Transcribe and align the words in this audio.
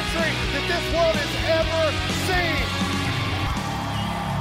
country 0.00 0.32
that 0.52 0.64
this 0.66 0.84
world 0.94 1.14
has 1.14 1.32
ever 1.60 1.82
seen. 2.24 2.64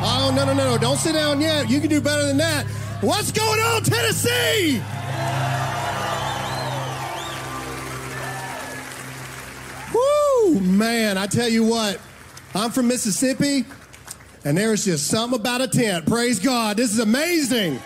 Oh, 0.01 0.31
no, 0.33 0.45
no, 0.45 0.53
no, 0.53 0.71
no. 0.71 0.77
Don't 0.77 0.97
sit 0.97 1.13
down 1.13 1.41
yet. 1.41 1.69
You 1.69 1.81
can 1.81 1.89
do 1.89 1.99
better 1.99 2.25
than 2.25 2.37
that. 2.37 2.65
What's 3.01 3.31
going 3.31 3.59
on, 3.59 3.83
Tennessee? 3.83 4.81
Woo, 9.93 10.59
man, 10.61 11.17
I 11.17 11.27
tell 11.27 11.49
you 11.49 11.65
what, 11.65 11.99
I'm 12.55 12.71
from 12.71 12.87
Mississippi, 12.87 13.65
and 14.45 14.57
there's 14.57 14.85
just 14.85 15.07
something 15.07 15.39
about 15.39 15.61
a 15.61 15.67
tent. 15.67 16.05
Praise 16.05 16.39
God. 16.39 16.77
This 16.77 16.93
is 16.93 16.99
amazing. 16.99 17.79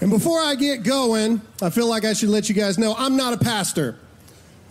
And 0.00 0.10
before 0.10 0.38
I 0.40 0.54
get 0.54 0.82
going, 0.84 1.40
I 1.60 1.70
feel 1.70 1.88
like 1.88 2.04
I 2.04 2.12
should 2.12 2.28
let 2.28 2.48
you 2.48 2.54
guys 2.54 2.78
know 2.78 2.94
I'm 2.96 3.16
not 3.16 3.32
a 3.32 3.38
pastor. 3.38 3.96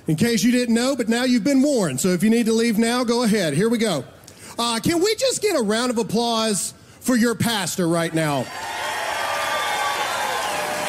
In 0.07 0.15
case 0.15 0.43
you 0.43 0.51
didn't 0.51 0.73
know, 0.73 0.95
but 0.95 1.09
now 1.09 1.23
you've 1.23 1.43
been 1.43 1.61
warned. 1.61 2.01
So 2.01 2.09
if 2.09 2.23
you 2.23 2.29
need 2.29 2.47
to 2.47 2.53
leave 2.53 2.77
now, 2.77 3.03
go 3.03 3.23
ahead. 3.23 3.53
Here 3.53 3.69
we 3.69 3.77
go. 3.77 4.03
Uh, 4.57 4.79
can 4.79 5.01
we 5.01 5.15
just 5.15 5.41
get 5.41 5.55
a 5.55 5.61
round 5.61 5.91
of 5.91 5.97
applause 5.97 6.73
for 6.99 7.15
your 7.15 7.35
pastor 7.35 7.87
right 7.87 8.13
now? 8.13 8.43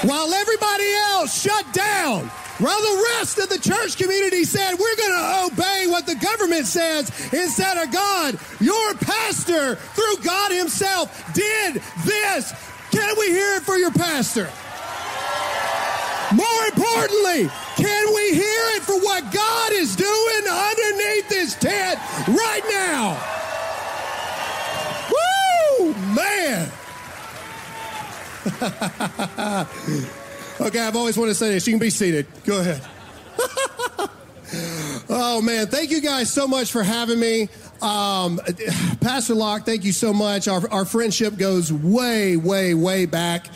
While 0.03 0.33
everybody 0.33 0.93
else 1.13 1.41
shut 1.41 1.73
down, 1.73 2.27
while 2.59 2.81
the 2.81 3.09
rest 3.17 3.39
of 3.39 3.49
the 3.49 3.59
church 3.59 3.97
community 3.97 4.45
said, 4.45 4.75
we're 4.75 4.97
going 4.97 5.11
to 5.11 5.53
obey 5.53 5.87
what 5.87 6.07
the 6.07 6.17
government 6.17 6.67
says 6.67 7.11
instead 7.33 7.77
of 7.79 7.93
God, 7.93 8.39
your 8.61 8.95
pastor, 8.95 9.77
through 9.77 10.25
God 10.25 10.53
Himself, 10.53 11.33
did 11.35 11.83
this. 12.05 12.53
Can 12.91 13.15
we 13.19 13.29
hear 13.29 13.57
it 13.57 13.63
for 13.63 13.77
your 13.77 13.93
pastor? 13.93 14.51
More 16.35 16.65
importantly, 16.67 17.51
can 17.77 18.15
we 18.15 18.35
hear 18.35 18.63
it 18.77 18.83
for 18.83 18.99
what 19.01 19.33
God 19.33 19.73
is 19.73 19.97
doing 19.97 20.43
underneath 20.49 21.29
this 21.29 21.55
tent 21.55 21.99
right 22.29 22.63
now? 22.69 23.17
Woo, 25.13 25.95
man. 26.15 26.71
okay, 30.61 30.81
I've 30.81 30.97
always 30.97 31.17
wanted 31.17 31.31
to 31.31 31.35
say 31.35 31.51
this. 31.51 31.67
You 31.67 31.73
can 31.75 31.81
be 31.81 31.91
seated. 31.91 32.27
Go 32.45 32.61
ahead. 32.61 32.83
oh, 35.09 35.41
man. 35.43 35.67
Thank 35.69 35.91
you 35.91 36.01
guys 36.01 36.33
so 36.33 36.47
much 36.49 36.73
for 36.73 36.83
having 36.83 37.21
me. 37.21 37.49
Um, 37.81 38.41
Pastor 39.01 39.35
Locke, 39.35 39.65
thank 39.65 39.85
you 39.85 39.93
so 39.93 40.13
much. 40.13 40.49
Our, 40.49 40.69
our 40.71 40.85
friendship 40.85 41.37
goes 41.37 41.73
way, 41.73 42.37
way, 42.37 42.75
way 42.75 43.07
back. 43.07 43.47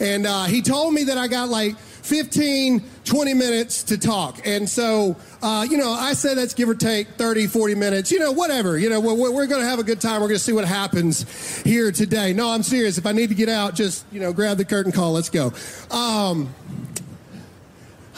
And 0.00 0.26
uh, 0.26 0.44
he 0.44 0.62
told 0.62 0.94
me 0.94 1.04
that 1.04 1.18
I 1.18 1.28
got 1.28 1.48
like 1.48 1.76
15, 1.78 2.80
20 3.06 3.34
minutes 3.34 3.84
to 3.84 3.96
talk. 3.96 4.40
And 4.44 4.68
so, 4.68 5.16
uh, 5.40 5.66
you 5.68 5.78
know, 5.78 5.90
I 5.90 6.12
said 6.12 6.36
let's 6.36 6.54
give 6.54 6.68
or 6.68 6.74
take 6.74 7.08
30, 7.10 7.46
40 7.46 7.74
minutes, 7.76 8.10
you 8.12 8.18
know, 8.18 8.32
whatever. 8.32 8.76
You 8.76 8.90
know, 8.90 9.00
we're, 9.00 9.32
we're 9.32 9.46
going 9.46 9.62
to 9.62 9.68
have 9.68 9.78
a 9.78 9.84
good 9.84 10.00
time. 10.00 10.20
We're 10.20 10.28
going 10.28 10.38
to 10.38 10.44
see 10.44 10.52
what 10.52 10.64
happens 10.64 11.62
here 11.62 11.92
today. 11.92 12.32
No, 12.32 12.50
I'm 12.50 12.62
serious. 12.62 12.98
If 12.98 13.06
I 13.06 13.12
need 13.12 13.28
to 13.28 13.34
get 13.34 13.48
out, 13.48 13.74
just, 13.74 14.04
you 14.12 14.20
know, 14.20 14.32
grab 14.32 14.58
the 14.58 14.64
curtain 14.64 14.92
call. 14.92 15.12
Let's 15.12 15.30
go. 15.30 15.52
Um, 15.90 16.52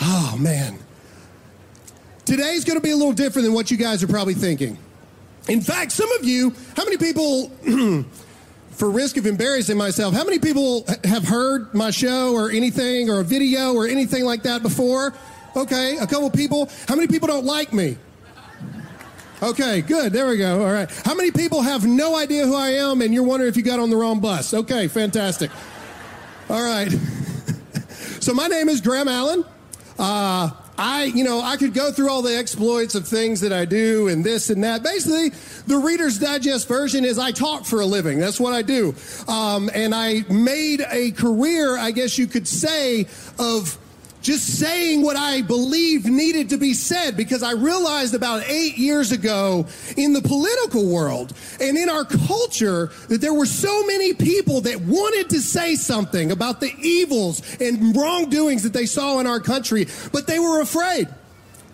oh, 0.01 0.37
man. 0.41 0.79
Today's 2.25 2.65
going 2.65 2.79
to 2.79 2.83
be 2.83 2.91
a 2.91 2.97
little 2.97 3.13
different 3.13 3.45
than 3.45 3.55
what 3.55 3.71
you 3.71 3.77
guys 3.77 4.03
are 4.03 4.09
probably 4.09 4.35
thinking. 4.35 4.79
In 5.49 5.61
fact, 5.61 5.93
some 5.93 6.11
of 6.13 6.25
you, 6.25 6.55
how 6.77 6.85
many 6.85 6.97
people, 6.97 7.51
for 8.79 8.89
risk 8.89 9.17
of 9.17 9.27
embarrassing 9.27 9.77
myself, 9.77 10.15
how 10.15 10.25
many 10.25 10.39
people 10.39 10.87
have 11.03 11.27
heard 11.27 11.75
my 11.75 11.91
show 11.91 12.33
or 12.33 12.51
anything 12.51 13.11
or 13.11 13.19
a 13.21 13.25
video 13.25 13.75
or 13.75 13.89
anything 13.89 14.25
like 14.25 14.45
that 14.45 14.63
before? 14.63 15.15
Okay, 15.57 15.97
a 15.97 16.07
couple 16.07 16.31
people. 16.31 16.71
How 16.87 16.95
many 16.95 17.09
people 17.09 17.27
don't 17.27 17.45
like 17.45 17.73
me? 17.73 17.99
Okay, 19.43 19.83
good. 19.83 20.13
There 20.13 20.29
we 20.29 20.37
go. 20.37 20.65
All 20.65 20.73
right. 20.73 20.91
How 21.05 21.15
many 21.15 21.33
people 21.33 21.63
have 21.63 21.87
no 21.87 22.17
idea 22.17 22.47
who 22.47 22.55
I 22.55 22.71
am 22.71 23.03
and 23.03 23.13
you're 23.13 23.25
wondering 23.25 23.49
if 23.49 23.57
you 23.57 23.63
got 23.63 23.81
on 23.81 23.91
the 23.91 23.97
wrong 23.97 24.21
bus? 24.21 24.55
Okay, 24.55 24.87
fantastic. 24.89 25.51
All 26.49 26.63
right. 26.63 26.91
so 28.21 28.33
my 28.33 28.47
name 28.47 28.69
is 28.69 28.81
Graham 28.81 29.09
Allen. 29.09 29.45
Uh, 29.99 30.51
I, 30.79 31.05
you 31.05 31.25
know, 31.25 31.41
I 31.41 31.57
could 31.57 31.75
go 31.75 31.91
through 31.91 32.09
all 32.09 32.23
the 32.23 32.37
exploits 32.37 32.95
of 32.95 33.07
things 33.07 33.41
that 33.41 33.53
I 33.53 33.65
do 33.65 34.07
and 34.09 34.25
this 34.25 34.49
and 34.49 34.63
that. 34.63 34.85
Basically, 34.85 35.31
the 35.67 35.77
Reader's 35.77 36.19
Digest 36.19 36.69
version 36.69 37.05
is 37.05 37.19
I 37.19 37.33
talk 37.33 37.65
for 37.65 37.81
a 37.81 37.87
living. 37.87 38.21
That's 38.21 38.39
what 38.39 38.53
I 38.53 38.63
do. 38.63 38.95
Um, 39.27 39.69
and 39.75 39.95
I 39.95 40.25
made 40.31 40.85
a 40.89 41.11
career, 41.11 41.77
I 41.77 41.91
guess 41.91 42.17
you 42.17 42.29
could 42.29 42.47
say, 42.47 43.07
of 43.39 43.77
just 44.29 44.59
saying 44.59 45.01
what 45.01 45.17
I 45.17 45.41
believe 45.41 46.05
needed 46.05 46.51
to 46.51 46.59
be 46.59 46.75
said 46.75 47.17
because 47.17 47.43
I 47.43 47.53
realized 47.53 48.13
about 48.13 48.43
eight 48.47 48.77
years 48.77 49.11
ago 49.11 49.67
in 49.97 50.13
the 50.13 50.21
political 50.21 50.87
world 50.87 51.33
and 51.63 51.79
in 51.79 51.89
our 51.89 52.05
culture 52.05 52.91
that 53.09 53.23
there 53.23 53.33
were 53.33 53.47
so 53.47 53.87
many 53.87 54.13
people 54.13 54.61
that 54.61 54.83
wanted 54.83 55.31
to 55.31 55.41
say 55.41 55.77
something 55.77 56.31
about 56.31 56.61
the 56.61 56.71
evils 56.79 57.41
and 57.59 57.97
wrongdoings 57.97 58.65
that 58.65 58.75
they 58.75 58.85
saw 58.85 59.19
in 59.19 59.27
our 59.27 59.41
country, 59.41 59.87
but 60.13 60.27
they 60.27 60.39
were 60.39 60.61
afraid. 60.61 61.09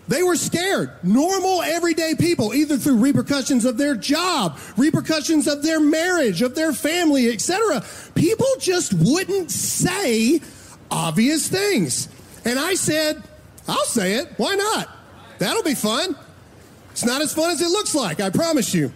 They 0.07 0.23
were 0.23 0.37
scared. 0.37 0.91
Normal, 1.03 1.61
everyday 1.61 2.15
people, 2.15 2.53
either 2.53 2.77
through 2.77 2.99
repercussions 2.99 3.65
of 3.65 3.77
their 3.77 3.97
job, 3.97 4.57
repercussions 4.77 5.49
of 5.49 5.61
their 5.61 5.81
marriage, 5.81 6.41
of 6.41 6.55
their 6.55 6.71
family, 6.71 7.29
etc. 7.33 7.83
People 8.13 8.47
just 8.61 8.93
wouldn't 8.93 9.51
say 9.51 10.39
obvious 10.89 11.49
things. 11.49 12.07
And 12.45 12.59
I 12.59 12.75
said, 12.75 13.21
I'll 13.67 13.85
say 13.85 14.13
it. 14.13 14.33
Why 14.37 14.55
not? 14.55 14.89
That'll 15.39 15.63
be 15.63 15.75
fun. 15.75 16.15
It's 16.91 17.03
not 17.03 17.21
as 17.21 17.33
fun 17.33 17.49
as 17.49 17.61
it 17.61 17.67
looks 17.67 17.93
like, 17.93 18.21
I 18.21 18.29
promise 18.29 18.73
you. 18.73 18.93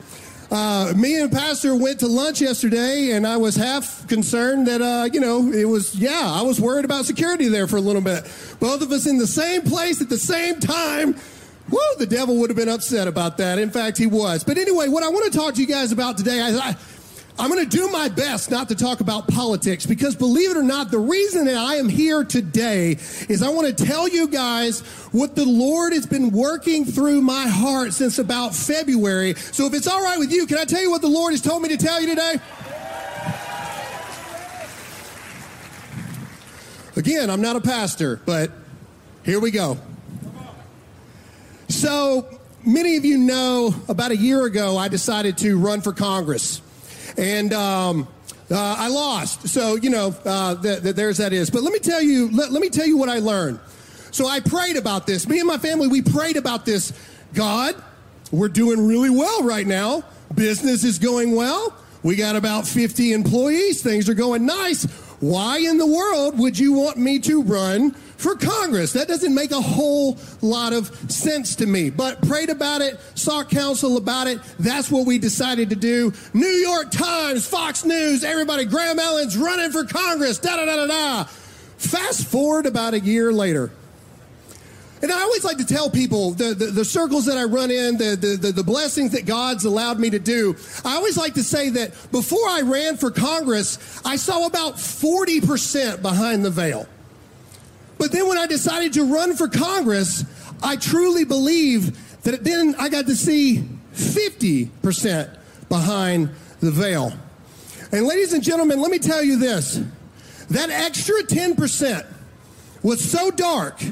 Uh, 0.51 0.93
me 0.95 1.19
and 1.19 1.31
Pastor 1.31 1.75
went 1.75 1.99
to 1.99 2.07
lunch 2.07 2.41
yesterday, 2.41 3.11
and 3.11 3.27
I 3.27 3.37
was 3.37 3.55
half 3.55 4.07
concerned 4.07 4.67
that, 4.67 4.81
uh, 4.81 5.09
you 5.11 5.19
know, 5.19 5.51
it 5.51 5.65
was, 5.65 5.93
yeah, 5.95 6.21
I 6.23 6.41
was 6.41 6.59
worried 6.59 6.85
about 6.85 7.05
security 7.05 7.49
there 7.49 7.67
for 7.67 7.77
a 7.77 7.81
little 7.81 8.01
bit. 8.01 8.23
Both 8.59 8.81
of 8.81 8.91
us 8.91 9.05
in 9.05 9.17
the 9.17 9.27
same 9.27 9.61
place 9.61 10.01
at 10.01 10.09
the 10.09 10.17
same 10.17 10.59
time. 10.59 11.15
Woo, 11.69 11.79
the 11.99 12.07
devil 12.07 12.37
would 12.37 12.49
have 12.49 12.57
been 12.57 12.69
upset 12.69 13.07
about 13.07 13.37
that. 13.37 13.59
In 13.59 13.69
fact, 13.69 13.97
he 13.97 14.07
was. 14.07 14.43
But 14.43 14.57
anyway, 14.57 14.87
what 14.87 15.03
I 15.03 15.09
want 15.09 15.31
to 15.31 15.37
talk 15.37 15.53
to 15.55 15.61
you 15.61 15.67
guys 15.67 15.91
about 15.91 16.17
today, 16.17 16.41
I, 16.41 16.49
I 16.49 16.75
I'm 17.39 17.49
going 17.49 17.63
to 17.63 17.77
do 17.77 17.87
my 17.87 18.09
best 18.09 18.51
not 18.51 18.67
to 18.67 18.75
talk 18.75 18.99
about 18.99 19.25
politics 19.29 19.85
because 19.85 20.13
believe 20.13 20.51
it 20.51 20.57
or 20.57 20.63
not, 20.63 20.91
the 20.91 20.99
reason 20.99 21.45
that 21.45 21.55
I 21.55 21.75
am 21.75 21.87
here 21.87 22.25
today 22.25 22.97
is 23.29 23.41
I 23.41 23.47
want 23.47 23.77
to 23.77 23.85
tell 23.85 24.09
you 24.09 24.27
guys 24.27 24.81
what 25.13 25.37
the 25.37 25.45
Lord 25.45 25.93
has 25.93 26.05
been 26.05 26.31
working 26.31 26.83
through 26.83 27.21
my 27.21 27.47
heart 27.47 27.93
since 27.93 28.19
about 28.19 28.53
February. 28.53 29.35
So 29.35 29.65
if 29.65 29.73
it's 29.73 29.87
all 29.87 30.03
right 30.03 30.19
with 30.19 30.33
you, 30.33 30.47
can 30.47 30.57
I 30.57 30.65
tell 30.65 30.81
you 30.81 30.91
what 30.91 31.01
the 31.01 31.07
Lord 31.07 31.31
has 31.31 31.41
told 31.41 31.61
me 31.61 31.69
to 31.69 31.77
tell 31.77 32.01
you 32.01 32.07
today? 32.07 32.35
Again, 36.97 37.29
I'm 37.29 37.41
not 37.41 37.55
a 37.55 37.61
pastor, 37.61 38.19
but 38.25 38.51
here 39.23 39.39
we 39.39 39.51
go. 39.51 39.77
So, 41.69 42.27
many 42.65 42.97
of 42.97 43.05
you 43.05 43.17
know 43.17 43.73
about 43.87 44.11
a 44.11 44.17
year 44.17 44.43
ago, 44.43 44.75
I 44.75 44.89
decided 44.89 45.37
to 45.37 45.57
run 45.57 45.79
for 45.79 45.93
Congress 45.93 46.61
and 47.19 47.53
um, 47.53 48.07
uh, 48.49 48.75
I 48.77 48.87
lost. 48.87 49.49
So 49.49 49.75
you 49.75 49.89
know, 49.89 50.15
uh, 50.25 50.55
th- 50.61 50.81
th- 50.81 50.95
there's 50.95 51.17
that 51.17 51.33
is. 51.33 51.49
But 51.49 51.61
let 51.61 51.73
me 51.73 51.79
tell 51.79 52.01
you, 52.01 52.31
let, 52.31 52.51
let 52.51 52.61
me 52.61 52.69
tell 52.69 52.87
you 52.87 52.97
what 52.97 53.09
I 53.09 53.19
learned. 53.19 53.59
So 54.11 54.25
I 54.25 54.39
prayed 54.39 54.77
about 54.77 55.05
this. 55.05 55.27
Me 55.27 55.39
and 55.39 55.47
my 55.47 55.57
family, 55.57 55.87
we 55.87 56.01
prayed 56.01 56.37
about 56.37 56.65
this. 56.65 56.93
God, 57.33 57.75
we're 58.31 58.47
doing 58.47 58.87
really 58.87 59.09
well 59.09 59.43
right 59.43 59.67
now. 59.67 60.03
Business 60.33 60.83
is 60.83 60.97
going 60.97 61.35
well. 61.35 61.75
We 62.01 62.15
got 62.15 62.35
about 62.35 62.65
50 62.65 63.13
employees. 63.13 63.83
Things 63.83 64.09
are 64.09 64.13
going 64.13 64.45
nice. 64.45 64.85
Why 65.19 65.59
in 65.59 65.77
the 65.77 65.85
world 65.85 66.39
would 66.39 66.57
you 66.57 66.73
want 66.73 66.97
me 66.97 67.19
to 67.19 67.43
run 67.43 67.95
for 68.19 68.35
Congress. 68.35 68.93
That 68.93 69.07
doesn't 69.07 69.33
make 69.33 69.51
a 69.51 69.61
whole 69.61 70.17
lot 70.41 70.73
of 70.73 70.87
sense 71.09 71.55
to 71.55 71.65
me. 71.65 71.89
But 71.89 72.21
prayed 72.21 72.49
about 72.49 72.81
it, 72.81 72.99
sought 73.15 73.49
counsel 73.49 73.97
about 73.97 74.27
it. 74.27 74.39
That's 74.59 74.91
what 74.91 75.07
we 75.07 75.17
decided 75.17 75.69
to 75.69 75.75
do. 75.75 76.13
New 76.33 76.45
York 76.45 76.91
Times, 76.91 77.47
Fox 77.47 77.85
News, 77.85 78.23
everybody, 78.23 78.65
Graham 78.65 78.99
Allen's 78.99 79.37
running 79.37 79.71
for 79.71 79.85
Congress, 79.85 80.37
da 80.37 80.57
da 80.57 80.65
da 80.65 80.75
da 80.75 80.87
da. 80.87 81.23
Fast 81.77 82.27
forward 82.27 82.65
about 82.65 82.93
a 82.93 82.99
year 82.99 83.31
later. 83.31 83.71
And 85.01 85.13
I 85.13 85.21
always 85.21 85.45
like 85.45 85.57
to 85.59 85.65
tell 85.65 85.89
people 85.89 86.31
the, 86.31 86.53
the, 86.53 86.65
the 86.65 86.83
circles 86.83 87.25
that 87.27 87.37
I 87.37 87.45
run 87.45 87.71
in, 87.71 87.97
the, 87.97 88.17
the, 88.19 88.51
the, 88.51 88.63
blessings 88.65 89.13
that 89.13 89.25
God's 89.25 89.63
allowed 89.63 89.97
me 89.97 90.09
to 90.09 90.19
do. 90.19 90.57
I 90.83 90.95
always 90.95 91.17
like 91.17 91.35
to 91.35 91.43
say 91.43 91.69
that 91.69 91.91
before 92.11 92.45
I 92.49 92.63
ran 92.65 92.97
for 92.97 93.09
Congress, 93.09 94.01
I 94.03 94.17
saw 94.17 94.45
about 94.45 94.75
40% 94.75 96.01
behind 96.01 96.43
the 96.43 96.49
veil. 96.49 96.85
But 97.99 98.11
then 98.13 98.27
when 98.27 98.39
I 98.39 98.47
decided 98.47 98.93
to 98.93 99.03
run 99.03 99.35
for 99.35 99.47
Congress, 99.47 100.23
I 100.63 100.77
truly 100.77 101.25
believe 101.25 102.23
that 102.23 102.43
then 102.43 102.73
I 102.79 102.89
got 102.89 103.05
to 103.05 103.15
see 103.15 103.63
50% 103.93 105.37
behind 105.67 106.29
the 106.61 106.71
veil. 106.71 107.13
And 107.91 108.07
ladies 108.07 108.33
and 108.33 108.41
gentlemen, 108.41 108.81
let 108.81 108.89
me 108.89 108.99
tell 108.99 109.21
you 109.21 109.37
this. 109.37 109.81
That 110.49 110.69
extra 110.69 111.21
10% 111.23 112.05
was 112.81 113.03
so 113.03 113.29
dark, 113.29 113.83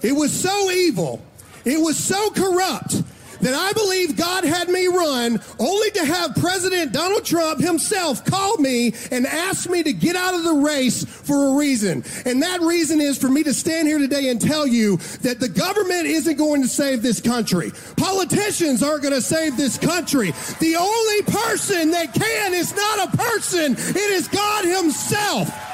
it 0.00 0.12
was 0.12 0.32
so 0.32 0.70
evil, 0.70 1.22
It 1.64 1.80
was 1.80 1.96
so 1.96 2.30
corrupt 2.30 3.02
that 3.42 3.54
I 3.54 3.72
believe 3.72 4.16
God 4.16 4.44
had 4.44 4.68
me 4.68 4.86
run 4.86 5.40
only 5.58 5.90
to 5.92 6.04
have 6.04 6.34
President 6.36 6.92
Donald 6.92 7.24
Trump 7.24 7.60
himself 7.60 8.24
call 8.24 8.56
me 8.58 8.94
and 9.10 9.26
ask 9.26 9.68
me 9.68 9.82
to 9.82 9.92
get 9.92 10.16
out 10.16 10.34
of 10.34 10.44
the 10.44 10.54
race 10.54 11.04
for 11.04 11.52
a 11.52 11.56
reason. 11.56 12.04
And 12.24 12.42
that 12.42 12.60
reason 12.60 13.00
is 13.00 13.18
for 13.18 13.28
me 13.28 13.42
to 13.42 13.52
stand 13.52 13.88
here 13.88 13.98
today 13.98 14.30
and 14.30 14.40
tell 14.40 14.66
you 14.66 14.96
that 15.22 15.40
the 15.40 15.48
government 15.48 16.06
isn't 16.06 16.36
going 16.36 16.62
to 16.62 16.68
save 16.68 17.02
this 17.02 17.20
country. 17.20 17.72
Politicians 17.96 18.82
aren't 18.82 19.02
going 19.02 19.14
to 19.14 19.20
save 19.20 19.56
this 19.56 19.76
country. 19.78 20.30
The 20.60 20.76
only 20.76 21.22
person 21.22 21.90
that 21.90 22.14
can 22.14 22.54
is 22.54 22.74
not 22.74 23.12
a 23.12 23.16
person, 23.16 23.74
it 23.76 23.96
is 23.96 24.28
God 24.28 24.64
himself. 24.64 25.71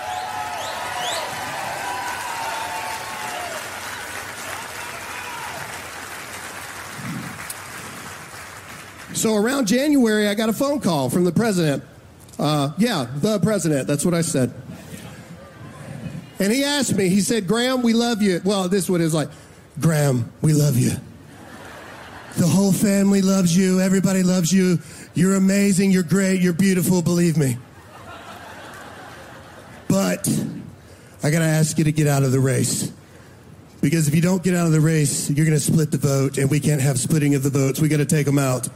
So 9.18 9.34
around 9.34 9.66
January, 9.66 10.28
I 10.28 10.34
got 10.34 10.48
a 10.48 10.52
phone 10.52 10.78
call 10.78 11.10
from 11.10 11.24
the 11.24 11.32
president. 11.32 11.82
Uh, 12.38 12.70
yeah, 12.78 13.08
the 13.16 13.40
president. 13.40 13.88
That's 13.88 14.04
what 14.04 14.14
I 14.14 14.20
said. 14.20 14.54
And 16.38 16.52
he 16.52 16.62
asked 16.62 16.94
me, 16.94 17.08
he 17.08 17.20
said, 17.20 17.48
Graham, 17.48 17.82
we 17.82 17.94
love 17.94 18.22
you. 18.22 18.40
Well, 18.44 18.68
this 18.68 18.88
one 18.88 19.00
is 19.00 19.12
like, 19.12 19.28
Graham, 19.80 20.32
we 20.40 20.52
love 20.52 20.76
you. 20.76 20.92
The 22.36 22.46
whole 22.46 22.70
family 22.70 23.20
loves 23.20 23.56
you. 23.56 23.80
Everybody 23.80 24.22
loves 24.22 24.52
you. 24.52 24.78
You're 25.14 25.34
amazing. 25.34 25.90
You're 25.90 26.04
great. 26.04 26.40
You're 26.40 26.52
beautiful. 26.52 27.02
Believe 27.02 27.36
me. 27.36 27.56
But 29.88 30.28
I 31.24 31.30
got 31.30 31.40
to 31.40 31.44
ask 31.44 31.76
you 31.76 31.82
to 31.82 31.92
get 31.92 32.06
out 32.06 32.22
of 32.22 32.30
the 32.30 32.38
race. 32.38 32.92
Because 33.80 34.06
if 34.06 34.14
you 34.14 34.22
don't 34.22 34.44
get 34.44 34.54
out 34.54 34.66
of 34.66 34.72
the 34.72 34.80
race, 34.80 35.28
you're 35.28 35.46
going 35.46 35.58
to 35.58 35.64
split 35.64 35.90
the 35.90 35.98
vote, 35.98 36.38
and 36.38 36.48
we 36.48 36.60
can't 36.60 36.80
have 36.80 37.00
splitting 37.00 37.34
of 37.34 37.42
the 37.42 37.50
votes. 37.50 37.80
We 37.80 37.88
got 37.88 37.96
to 37.96 38.06
take 38.06 38.24
them 38.24 38.38
out. 38.38 38.68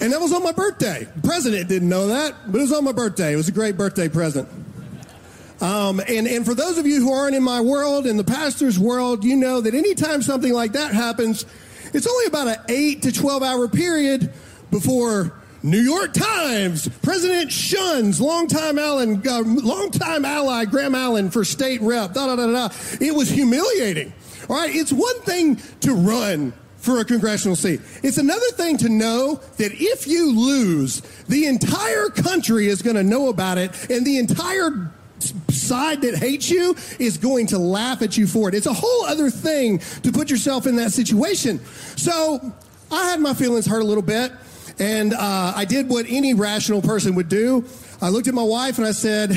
And 0.00 0.12
that 0.12 0.20
was 0.20 0.32
on 0.32 0.42
my 0.42 0.52
birthday. 0.52 1.06
The 1.16 1.28
president 1.28 1.68
didn't 1.68 1.88
know 1.88 2.06
that, 2.08 2.34
but 2.46 2.58
it 2.58 2.62
was 2.62 2.72
on 2.72 2.84
my 2.84 2.92
birthday. 2.92 3.34
It 3.34 3.36
was 3.36 3.48
a 3.48 3.52
great 3.52 3.76
birthday 3.76 4.08
present. 4.08 4.48
Um, 5.60 6.00
and, 6.00 6.26
and 6.26 6.46
for 6.46 6.54
those 6.54 6.78
of 6.78 6.86
you 6.86 7.02
who 7.02 7.12
aren't 7.12 7.36
in 7.36 7.42
my 7.42 7.60
world, 7.60 8.06
in 8.06 8.16
the 8.16 8.24
pastor's 8.24 8.78
world, 8.78 9.24
you 9.24 9.36
know 9.36 9.60
that 9.60 9.74
anytime 9.74 10.22
something 10.22 10.54
like 10.54 10.72
that 10.72 10.94
happens, 10.94 11.44
it's 11.92 12.06
only 12.06 12.26
about 12.26 12.48
an 12.48 12.56
8 12.68 13.02
to 13.02 13.12
12 13.12 13.42
hour 13.42 13.68
period 13.68 14.32
before 14.70 15.34
New 15.62 15.80
York 15.80 16.14
Times, 16.14 16.88
President 17.02 17.52
shuns 17.52 18.18
longtime 18.18 18.78
Allen, 18.78 19.22
uh, 19.28 19.42
longtime 19.44 20.24
ally 20.24 20.64
Graham 20.64 20.94
Allen 20.94 21.30
for 21.30 21.44
state 21.44 21.82
rep. 21.82 22.14
Da, 22.14 22.34
da, 22.34 22.36
da, 22.36 22.46
da. 22.50 22.74
It 22.98 23.14
was 23.14 23.28
humiliating. 23.28 24.14
All 24.48 24.56
right, 24.56 24.74
it's 24.74 24.92
one 24.92 25.20
thing 25.20 25.56
to 25.80 25.94
run 25.94 26.54
for 26.80 27.00
a 27.00 27.04
congressional 27.04 27.56
seat. 27.56 27.80
It's 28.02 28.18
another 28.18 28.50
thing 28.52 28.78
to 28.78 28.88
know 28.88 29.40
that 29.58 29.72
if 29.74 30.06
you 30.06 30.32
lose, 30.32 31.00
the 31.28 31.46
entire 31.46 32.08
country 32.08 32.66
is 32.68 32.82
going 32.82 32.96
to 32.96 33.02
know 33.02 33.28
about 33.28 33.58
it, 33.58 33.90
and 33.90 34.04
the 34.06 34.18
entire 34.18 34.90
side 35.50 36.00
that 36.00 36.16
hates 36.16 36.50
you 36.50 36.74
is 36.98 37.18
going 37.18 37.46
to 37.48 37.58
laugh 37.58 38.00
at 38.00 38.16
you 38.16 38.26
for 38.26 38.48
it. 38.48 38.54
It's 38.54 38.66
a 38.66 38.72
whole 38.72 39.04
other 39.04 39.30
thing 39.30 39.78
to 40.02 40.10
put 40.10 40.30
yourself 40.30 40.66
in 40.66 40.76
that 40.76 40.92
situation. 40.92 41.60
So 41.96 42.52
I 42.90 43.10
had 43.10 43.20
my 43.20 43.34
feelings 43.34 43.66
hurt 43.66 43.82
a 43.82 43.84
little 43.84 44.02
bit, 44.02 44.32
and 44.78 45.12
uh, 45.12 45.52
I 45.54 45.66
did 45.66 45.88
what 45.88 46.06
any 46.08 46.32
rational 46.32 46.80
person 46.80 47.14
would 47.16 47.28
do. 47.28 47.64
I 48.00 48.08
looked 48.08 48.28
at 48.28 48.34
my 48.34 48.42
wife 48.42 48.78
and 48.78 48.86
I 48.86 48.92
said, 48.92 49.30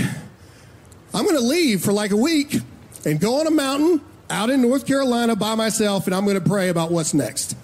I'm 1.14 1.26
going 1.26 1.36
to 1.36 1.44
leave 1.44 1.84
for 1.84 1.92
like 1.92 2.12
a 2.12 2.18
week 2.18 2.56
and 3.06 3.20
go 3.20 3.42
on 3.42 3.48
a 3.48 3.52
mountain 3.52 4.02
out 4.30 4.50
in 4.50 4.62
North 4.62 4.86
Carolina 4.86 5.36
by 5.36 5.56
myself, 5.56 6.08
and 6.08 6.16
I'm 6.16 6.26
going 6.26 6.42
to 6.42 6.50
pray 6.50 6.70
about 6.70 6.92
what's 6.92 7.14
next. 7.14 7.58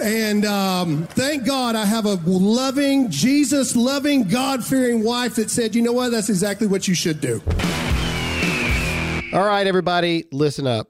And 0.00 0.44
um, 0.44 1.06
thank 1.08 1.46
God 1.46 1.76
I 1.76 1.84
have 1.84 2.06
a 2.06 2.14
loving, 2.24 3.10
Jesus 3.10 3.76
loving, 3.76 4.24
God 4.24 4.64
fearing 4.64 5.04
wife 5.04 5.36
that 5.36 5.50
said, 5.50 5.74
you 5.74 5.82
know 5.82 5.92
what, 5.92 6.10
that's 6.10 6.28
exactly 6.28 6.66
what 6.66 6.88
you 6.88 6.94
should 6.94 7.20
do. 7.20 7.40
All 9.32 9.46
right, 9.46 9.66
everybody, 9.66 10.24
listen 10.32 10.66
up. 10.66 10.88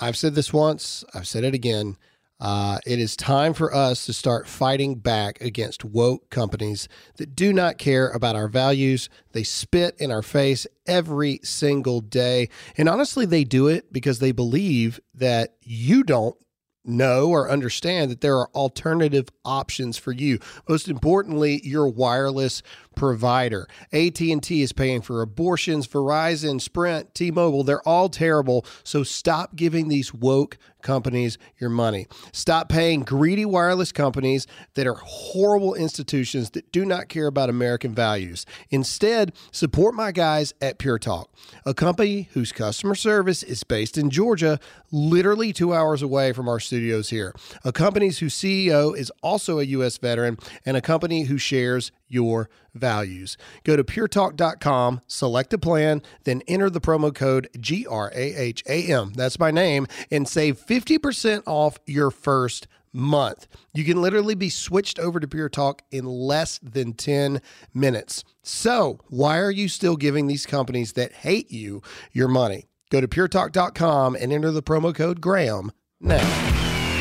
I've 0.00 0.16
said 0.16 0.34
this 0.34 0.52
once, 0.52 1.04
I've 1.14 1.28
said 1.28 1.44
it 1.44 1.54
again. 1.54 1.96
Uh, 2.40 2.78
it 2.86 2.98
is 2.98 3.16
time 3.16 3.52
for 3.52 3.74
us 3.74 4.06
to 4.06 4.12
start 4.12 4.48
fighting 4.48 4.94
back 4.94 5.40
against 5.40 5.84
woke 5.84 6.30
companies 6.30 6.88
that 7.16 7.36
do 7.36 7.52
not 7.52 7.78
care 7.78 8.08
about 8.08 8.36
our 8.36 8.48
values. 8.48 9.08
They 9.32 9.42
spit 9.42 9.94
in 9.98 10.10
our 10.10 10.22
face 10.22 10.66
every 10.86 11.40
single 11.42 12.00
day. 12.00 12.48
And 12.76 12.88
honestly, 12.88 13.26
they 13.26 13.44
do 13.44 13.68
it 13.68 13.92
because 13.92 14.18
they 14.18 14.32
believe 14.32 15.00
that 15.14 15.56
you 15.62 16.02
don't 16.02 16.36
know 16.84 17.28
or 17.28 17.50
understand 17.50 18.10
that 18.10 18.20
there 18.20 18.38
are 18.38 18.50
alternative 18.54 19.28
options 19.44 19.96
for 19.96 20.12
you. 20.12 20.38
Most 20.68 20.88
importantly, 20.88 21.60
your 21.62 21.88
wireless 21.88 22.62
provider. 22.94 23.66
AT&T 23.92 24.62
is 24.62 24.72
paying 24.72 25.00
for 25.00 25.22
abortions, 25.22 25.86
Verizon, 25.86 26.60
Sprint, 26.60 27.14
T-Mobile, 27.14 27.64
they're 27.64 27.86
all 27.88 28.08
terrible. 28.08 28.66
So 28.84 29.02
stop 29.02 29.56
giving 29.56 29.88
these 29.88 30.12
woke 30.12 30.58
companies 30.82 31.36
your 31.58 31.70
money. 31.70 32.06
Stop 32.32 32.68
paying 32.68 33.02
greedy 33.02 33.44
wireless 33.44 33.92
companies 33.92 34.46
that 34.74 34.86
are 34.86 34.94
horrible 34.94 35.74
institutions 35.74 36.50
that 36.50 36.72
do 36.72 36.86
not 36.86 37.08
care 37.08 37.26
about 37.26 37.50
American 37.50 37.94
values. 37.94 38.46
Instead, 38.70 39.32
support 39.52 39.94
my 39.94 40.10
guys 40.10 40.54
at 40.60 40.78
Pure 40.78 41.00
Talk, 41.00 41.30
a 41.66 41.74
company 41.74 42.28
whose 42.32 42.50
customer 42.50 42.94
service 42.94 43.42
is 43.42 43.62
based 43.62 43.98
in 43.98 44.08
Georgia, 44.08 44.58
literally 44.90 45.52
2 45.52 45.74
hours 45.74 46.00
away 46.02 46.32
from 46.32 46.48
our 46.48 46.60
studios 46.60 47.10
here. 47.10 47.34
A 47.62 47.72
company 47.72 48.06
whose 48.06 48.34
CEO 48.34 48.96
is 48.96 49.12
also 49.22 49.58
a 49.58 49.64
US 49.64 49.98
veteran 49.98 50.38
and 50.64 50.76
a 50.76 50.82
company 50.82 51.24
who 51.24 51.36
shares 51.36 51.92
your 52.10 52.50
values. 52.74 53.38
Go 53.64 53.76
to 53.76 53.84
puretalk.com, 53.84 55.00
select 55.06 55.54
a 55.54 55.58
plan, 55.58 56.02
then 56.24 56.42
enter 56.46 56.68
the 56.68 56.80
promo 56.80 57.14
code 57.14 57.48
GRAHAM. 57.56 59.14
That's 59.14 59.38
my 59.38 59.50
name 59.50 59.86
and 60.10 60.28
save 60.28 60.58
50% 60.58 61.44
off 61.46 61.78
your 61.86 62.10
first 62.10 62.66
month. 62.92 63.46
You 63.72 63.84
can 63.84 64.02
literally 64.02 64.34
be 64.34 64.50
switched 64.50 64.98
over 64.98 65.20
to 65.20 65.28
Pure 65.28 65.50
Talk 65.50 65.82
in 65.90 66.04
less 66.04 66.58
than 66.58 66.92
10 66.92 67.40
minutes. 67.72 68.24
So, 68.42 68.98
why 69.08 69.38
are 69.38 69.50
you 69.50 69.68
still 69.68 69.96
giving 69.96 70.26
these 70.26 70.46
companies 70.46 70.94
that 70.94 71.12
hate 71.12 71.50
you 71.50 71.82
your 72.12 72.28
money? 72.28 72.66
Go 72.90 73.00
to 73.00 73.08
puretalk.com 73.08 74.16
and 74.16 74.32
enter 74.32 74.50
the 74.50 74.62
promo 74.62 74.94
code 74.94 75.20
Graham 75.20 75.70
now. 76.00 76.59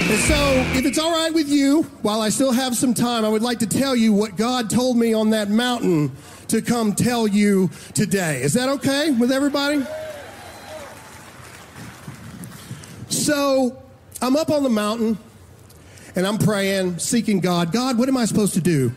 And 0.09 0.17
so, 0.21 0.53
if 0.75 0.87
it's 0.87 0.97
all 0.97 1.11
right 1.11 1.31
with 1.31 1.47
you, 1.49 1.83
while 2.01 2.19
I 2.19 2.29
still 2.29 2.51
have 2.51 2.75
some 2.75 2.95
time, 2.95 3.23
I 3.23 3.29
would 3.29 3.43
like 3.43 3.59
to 3.59 3.67
tell 3.67 3.95
you 3.95 4.11
what 4.11 4.35
God 4.35 4.67
told 4.67 4.97
me 4.97 5.13
on 5.13 5.29
that 5.29 5.51
mountain 5.51 6.11
to 6.47 6.63
come 6.63 6.95
tell 6.95 7.27
you 7.27 7.69
today. 7.93 8.41
Is 8.41 8.53
that 8.53 8.69
okay 8.69 9.11
with 9.11 9.31
everybody? 9.31 9.85
So, 13.09 13.79
I'm 14.19 14.35
up 14.35 14.49
on 14.49 14.63
the 14.63 14.69
mountain 14.69 15.19
and 16.15 16.25
I'm 16.25 16.39
praying, 16.39 16.97
seeking 16.97 17.39
God. 17.39 17.71
God, 17.71 17.99
what 17.99 18.09
am 18.09 18.17
I 18.17 18.25
supposed 18.25 18.55
to 18.55 18.61
do? 18.61 18.91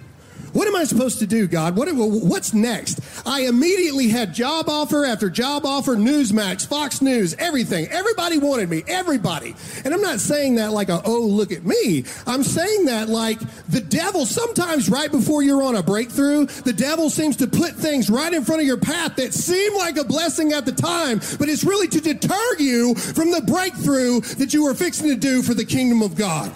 What 0.52 0.68
am 0.68 0.76
I 0.76 0.84
supposed 0.84 1.18
to 1.20 1.26
do, 1.26 1.46
God? 1.46 1.76
What, 1.76 1.88
what's 1.92 2.52
next? 2.52 3.00
I 3.26 3.42
immediately 3.42 4.08
had 4.08 4.34
job 4.34 4.68
offer 4.68 5.04
after 5.04 5.30
job 5.30 5.64
offer, 5.64 5.96
Newsmax, 5.96 6.66
Fox 6.66 7.00
News, 7.00 7.34
everything. 7.38 7.86
Everybody 7.88 8.38
wanted 8.38 8.68
me, 8.68 8.84
everybody. 8.86 9.54
And 9.84 9.94
I'm 9.94 10.02
not 10.02 10.20
saying 10.20 10.56
that 10.56 10.72
like 10.72 10.90
a, 10.90 11.00
oh, 11.04 11.20
look 11.20 11.52
at 11.52 11.64
me. 11.64 12.04
I'm 12.26 12.42
saying 12.42 12.86
that 12.86 13.08
like 13.08 13.38
the 13.68 13.80
devil, 13.80 14.26
sometimes 14.26 14.90
right 14.90 15.10
before 15.10 15.42
you're 15.42 15.62
on 15.62 15.76
a 15.76 15.82
breakthrough, 15.82 16.46
the 16.46 16.72
devil 16.72 17.08
seems 17.08 17.36
to 17.36 17.46
put 17.46 17.72
things 17.72 18.10
right 18.10 18.32
in 18.32 18.44
front 18.44 18.60
of 18.60 18.66
your 18.66 18.76
path 18.78 19.16
that 19.16 19.32
seem 19.32 19.74
like 19.76 19.96
a 19.96 20.04
blessing 20.04 20.52
at 20.52 20.66
the 20.66 20.72
time, 20.72 21.18
but 21.38 21.48
it's 21.48 21.64
really 21.64 21.88
to 21.88 22.00
deter 22.00 22.56
you 22.58 22.94
from 22.94 23.30
the 23.30 23.40
breakthrough 23.42 24.20
that 24.20 24.52
you 24.52 24.64
were 24.64 24.74
fixing 24.74 25.08
to 25.08 25.16
do 25.16 25.42
for 25.42 25.54
the 25.54 25.64
kingdom 25.64 26.02
of 26.02 26.14
God. 26.14 26.52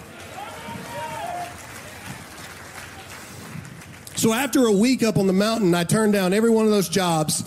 So 4.17 4.33
after 4.33 4.65
a 4.65 4.71
week 4.71 5.03
up 5.03 5.17
on 5.17 5.27
the 5.27 5.33
mountain, 5.33 5.75
I 5.75 5.83
turned 5.83 6.13
down 6.13 6.33
every 6.33 6.49
one 6.49 6.65
of 6.65 6.71
those 6.71 6.89
jobs. 6.89 7.43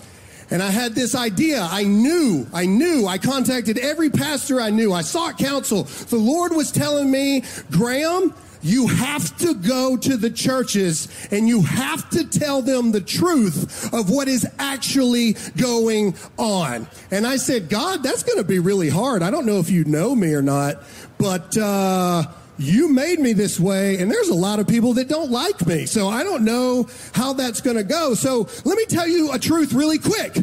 And 0.49 0.63
I 0.63 0.69
had 0.69 0.95
this 0.95 1.15
idea. 1.15 1.61
I 1.69 1.83
knew, 1.83 2.47
I 2.53 2.65
knew. 2.65 3.07
I 3.07 3.17
contacted 3.17 3.77
every 3.77 4.09
pastor 4.09 4.61
I 4.61 4.69
knew. 4.69 4.93
I 4.93 5.01
sought 5.01 5.37
counsel. 5.37 5.83
The 5.83 6.17
Lord 6.17 6.53
was 6.53 6.71
telling 6.71 7.11
me, 7.11 7.43
Graham, 7.71 8.33
you 8.61 8.87
have 8.87 9.37
to 9.39 9.53
go 9.53 9.97
to 9.97 10.15
the 10.15 10.29
churches 10.29 11.09
and 11.29 11.47
you 11.47 11.61
have 11.61 12.09
to 12.11 12.23
tell 12.25 12.61
them 12.61 12.93
the 12.93 13.01
truth 13.01 13.93
of 13.93 14.09
what 14.09 14.29
is 14.29 14.47
actually 14.57 15.35
going 15.57 16.15
on. 16.37 16.87
And 17.11 17.27
I 17.27 17.35
said, 17.35 17.67
God, 17.67 18.01
that's 18.01 18.23
going 18.23 18.37
to 18.37 18.45
be 18.45 18.59
really 18.59 18.89
hard. 18.89 19.23
I 19.23 19.31
don't 19.31 19.45
know 19.45 19.59
if 19.59 19.69
you 19.69 19.83
know 19.83 20.15
me 20.15 20.33
or 20.33 20.41
not, 20.41 20.83
but, 21.17 21.57
uh, 21.57 22.23
you 22.61 22.89
made 22.89 23.19
me 23.19 23.33
this 23.33 23.59
way, 23.59 23.97
and 23.97 24.09
there's 24.11 24.29
a 24.29 24.35
lot 24.35 24.59
of 24.59 24.67
people 24.67 24.93
that 24.93 25.07
don't 25.07 25.31
like 25.31 25.65
me. 25.65 25.85
So 25.85 26.07
I 26.07 26.23
don't 26.23 26.45
know 26.45 26.87
how 27.13 27.33
that's 27.33 27.59
going 27.59 27.77
to 27.77 27.83
go. 27.83 28.13
So 28.13 28.47
let 28.63 28.77
me 28.77 28.85
tell 28.85 29.07
you 29.07 29.31
a 29.31 29.39
truth 29.39 29.73
really 29.73 29.97
quick. 29.97 30.37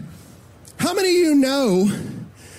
How 0.79 0.95
many 0.95 1.09
of 1.09 1.15
you 1.15 1.35
know 1.37 1.85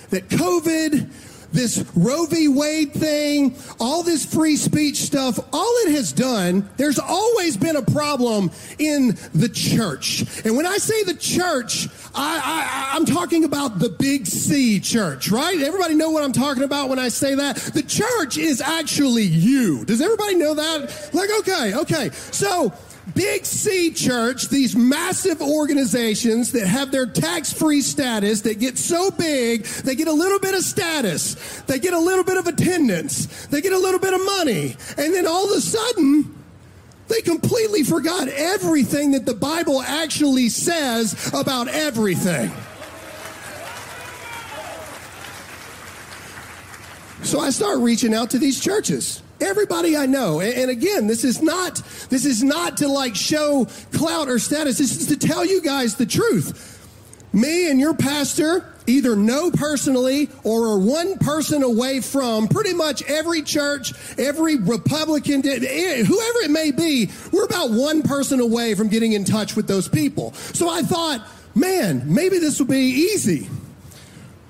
that 0.08 0.28
COVID, 0.28 1.10
this 1.52 1.84
Roe 1.94 2.26
v. 2.26 2.48
Wade 2.48 2.92
thing, 2.92 3.56
all 3.78 4.02
this 4.02 4.24
free 4.24 4.56
speech 4.56 4.96
stuff, 4.98 5.38
all 5.52 5.74
it 5.86 5.92
has 5.92 6.12
done, 6.12 6.68
there's 6.76 6.98
always 6.98 7.56
been 7.56 7.76
a 7.76 7.82
problem 7.82 8.50
in 8.78 9.16
the 9.34 9.48
church. 9.48 10.24
And 10.44 10.56
when 10.56 10.66
I 10.66 10.78
say 10.78 11.04
the 11.04 11.14
church, 11.14 11.88
I, 12.14 12.90
I, 12.92 12.96
I'm 12.96 13.04
talking 13.04 13.44
about 13.44 13.78
the 13.78 13.88
big 13.88 14.26
C 14.26 14.80
church, 14.80 15.30
right? 15.30 15.60
Everybody 15.60 15.94
know 15.94 16.10
what 16.10 16.22
I'm 16.22 16.32
talking 16.32 16.62
about 16.62 16.88
when 16.88 16.98
I 16.98 17.08
say 17.08 17.34
that? 17.34 17.56
The 17.56 17.82
church 17.82 18.38
is 18.38 18.60
actually 18.60 19.24
you. 19.24 19.84
Does 19.84 20.00
everybody 20.00 20.36
know 20.36 20.54
that? 20.54 21.10
Like, 21.12 21.30
okay, 21.40 21.74
okay. 21.74 22.10
So, 22.10 22.72
Big 23.14 23.44
C 23.44 23.92
Church, 23.92 24.48
these 24.48 24.76
massive 24.76 25.40
organizations 25.40 26.52
that 26.52 26.66
have 26.66 26.92
their 26.92 27.06
tax 27.06 27.52
free 27.52 27.80
status, 27.80 28.42
that 28.42 28.60
get 28.60 28.78
so 28.78 29.10
big, 29.10 29.64
they 29.64 29.94
get 29.94 30.06
a 30.06 30.12
little 30.12 30.38
bit 30.38 30.54
of 30.54 30.62
status, 30.62 31.34
they 31.62 31.78
get 31.78 31.92
a 31.94 31.98
little 31.98 32.24
bit 32.24 32.36
of 32.36 32.46
attendance, 32.46 33.46
they 33.46 33.60
get 33.60 33.72
a 33.72 33.78
little 33.78 34.00
bit 34.00 34.14
of 34.14 34.24
money, 34.24 34.76
and 34.98 35.14
then 35.14 35.26
all 35.26 35.50
of 35.50 35.56
a 35.56 35.60
sudden, 35.60 36.36
they 37.08 37.22
completely 37.22 37.82
forgot 37.82 38.28
everything 38.28 39.12
that 39.12 39.26
the 39.26 39.34
Bible 39.34 39.82
actually 39.82 40.48
says 40.48 41.30
about 41.34 41.68
everything. 41.68 42.52
So 47.22 47.40
I 47.40 47.50
start 47.50 47.80
reaching 47.80 48.14
out 48.14 48.30
to 48.30 48.38
these 48.38 48.60
churches 48.60 49.22
everybody 49.42 49.96
I 49.96 50.06
know. 50.06 50.40
And, 50.40 50.54
and, 50.54 50.70
again, 50.70 51.06
this 51.06 51.24
is 51.24 51.42
not 51.42 51.76
this 52.08 52.24
is 52.24 52.42
not 52.42 52.78
to 52.78 52.88
like 52.88 53.14
show 53.14 53.66
clout 53.92 54.28
or 54.28 54.38
status. 54.38 54.78
This 54.78 55.00
is 55.00 55.06
to 55.08 55.16
tell 55.16 55.44
you 55.44 55.60
guys 55.62 55.96
the 55.96 56.06
truth. 56.06 56.76
Me 57.32 57.70
and 57.70 57.78
your 57.78 57.94
pastor 57.94 58.66
either 58.86 59.14
know 59.14 59.50
personally 59.52 60.28
or 60.42 60.66
are 60.66 60.78
one 60.78 61.16
person 61.18 61.62
away 61.62 62.00
from 62.00 62.48
pretty 62.48 62.74
much 62.74 63.02
every 63.04 63.42
church, 63.42 63.92
every 64.18 64.56
Republican, 64.56 65.46
eh, 65.46 66.02
whoever 66.02 66.38
it 66.40 66.50
may 66.50 66.72
be. 66.72 67.08
We're 67.32 67.44
about 67.44 67.70
one 67.70 68.02
person 68.02 68.40
away 68.40 68.74
from 68.74 68.88
getting 68.88 69.12
in 69.12 69.24
touch 69.24 69.54
with 69.54 69.68
those 69.68 69.88
people. 69.88 70.32
So 70.32 70.68
I 70.68 70.82
thought, 70.82 71.24
man, 71.54 72.12
maybe 72.12 72.38
this 72.38 72.58
will 72.58 72.66
be 72.66 73.10
easy. 73.12 73.48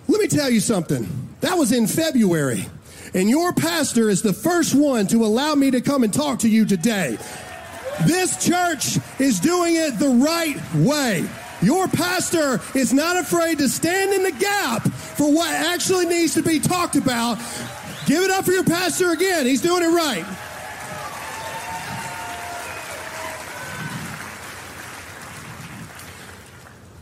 Let 0.09 0.21
me 0.21 0.27
tell 0.27 0.51
you 0.51 0.61
something. 0.61 1.07
That 1.41 1.57
was 1.57 1.73
in 1.73 1.87
February. 1.87 2.67
And 3.15 3.29
your 3.29 3.53
pastor 3.53 4.09
is 4.09 4.23
the 4.23 4.33
first 4.33 4.75
one 4.75 5.07
to 5.09 5.25
allow 5.25 5.55
me 5.55 5.71
to 5.73 5.81
come 5.81 6.05
and 6.05 6.13
talk 6.13 6.41
to 6.41 6.49
you 6.49 6.65
today. 6.65 7.19
This 8.07 8.45
church 8.45 8.99
is 9.19 9.41
doing 9.41 9.77
it 9.77 9.99
the 9.99 10.09
right 10.09 10.57
way. 10.75 11.29
Your 11.63 11.89
pastor 11.89 12.61
is 12.75 12.93
not 12.93 13.17
afraid 13.17 13.59
to 13.59 13.69
stand 13.69 14.13
in 14.13 14.23
the 14.23 14.33
gap 14.33 14.83
for 14.83 15.31
what 15.33 15.51
actually 15.51 16.07
needs 16.07 16.35
to 16.35 16.43
be 16.43 16.59
talked 16.59 16.97
about. 16.97 17.37
Give 18.07 18.23
it 18.23 18.31
up 18.31 18.47
for 18.47 18.53
your 18.53 18.65
pastor 18.65 19.11
again. 19.11 19.45
He's 19.45 19.61
doing 19.61 19.83
it 19.83 19.89
right. 19.89 20.25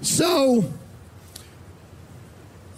So, 0.00 0.72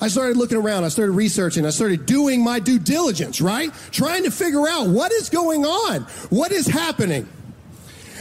I 0.01 0.09
started 0.09 0.37
looking 0.37 0.57
around, 0.57 0.85
I 0.85 0.89
started 0.89 1.13
researching, 1.13 1.67
I 1.67 1.71
started 1.71 2.07
doing 2.07 2.43
my 2.43 2.59
due 2.59 2.79
diligence, 2.79 3.41
right? 3.41 3.71
Trying 3.91 4.25
to 4.25 4.31
figure 4.31 4.67
out 4.67 4.89
what 4.89 5.13
is 5.13 5.29
going 5.29 5.65
on, 5.67 6.03
what 6.31 6.53
is 6.53 6.67
happening. 6.67 7.29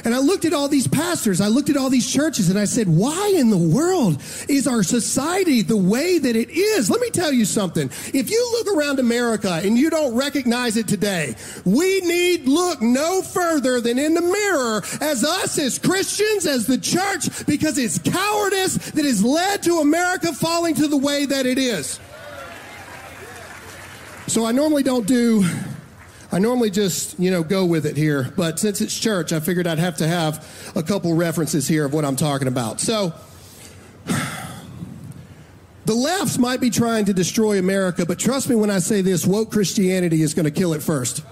And 0.05 0.15
I 0.15 0.19
looked 0.19 0.45
at 0.45 0.53
all 0.53 0.67
these 0.67 0.87
pastors, 0.87 1.41
I 1.41 1.47
looked 1.47 1.69
at 1.69 1.77
all 1.77 1.89
these 1.89 2.11
churches, 2.11 2.49
and 2.49 2.57
I 2.57 2.65
said, 2.65 2.87
why 2.87 3.33
in 3.35 3.49
the 3.49 3.57
world 3.57 4.21
is 4.47 4.67
our 4.67 4.83
society 4.83 5.61
the 5.61 5.77
way 5.77 6.19
that 6.19 6.35
it 6.35 6.49
is? 6.49 6.89
Let 6.89 7.01
me 7.01 7.09
tell 7.09 7.31
you 7.31 7.45
something. 7.45 7.89
If 8.13 8.29
you 8.29 8.51
look 8.53 8.77
around 8.77 8.99
America 8.99 9.61
and 9.63 9.77
you 9.77 9.89
don't 9.89 10.15
recognize 10.15 10.77
it 10.77 10.87
today, 10.87 11.35
we 11.65 12.01
need 12.01 12.47
look 12.47 12.81
no 12.81 13.21
further 13.21 13.81
than 13.81 13.99
in 13.99 14.13
the 14.13 14.21
mirror 14.21 14.83
as 15.01 15.23
us 15.23 15.57
as 15.57 15.79
Christians, 15.79 16.45
as 16.45 16.65
the 16.65 16.77
church, 16.77 17.45
because 17.45 17.77
it's 17.77 17.99
cowardice 17.99 18.75
that 18.91 19.05
has 19.05 19.23
led 19.23 19.63
to 19.63 19.79
America 19.79 20.33
falling 20.33 20.75
to 20.75 20.87
the 20.87 20.97
way 20.97 21.25
that 21.25 21.45
it 21.45 21.57
is. 21.57 21.99
So 24.27 24.45
I 24.45 24.51
normally 24.51 24.83
don't 24.83 25.07
do 25.07 25.43
I 26.31 26.37
normally 26.37 26.69
just, 26.69 27.19
you 27.19 27.31
know, 27.31 27.41
go 27.41 27.65
with 27.65 27.87
it 27.87 27.97
here, 27.97 28.31
but 28.35 28.59
since 28.59 28.81
it's 28.81 28.97
church, 28.97 29.33
I 29.33 29.39
figured 29.39 29.65
I'd 29.65 29.79
have 29.79 29.97
to 29.97 30.07
have 30.07 30.71
a 30.75 30.83
couple 30.83 31.13
references 31.15 31.67
here 31.67 31.85
of 31.85 31.93
what 31.93 32.05
I'm 32.05 32.15
talking 32.15 32.47
about. 32.47 32.79
So, 32.79 33.13
the 35.85 35.95
left 35.95 36.37
might 36.37 36.61
be 36.61 36.69
trying 36.69 37.05
to 37.05 37.13
destroy 37.13 37.57
America, 37.57 38.05
but 38.05 38.19
trust 38.19 38.47
me 38.47 38.55
when 38.55 38.69
I 38.69 38.77
say 38.77 39.01
this 39.01 39.25
woke 39.25 39.51
Christianity 39.51 40.21
is 40.21 40.35
going 40.35 40.45
to 40.45 40.51
kill 40.51 40.73
it 40.73 40.83
first. 40.83 41.23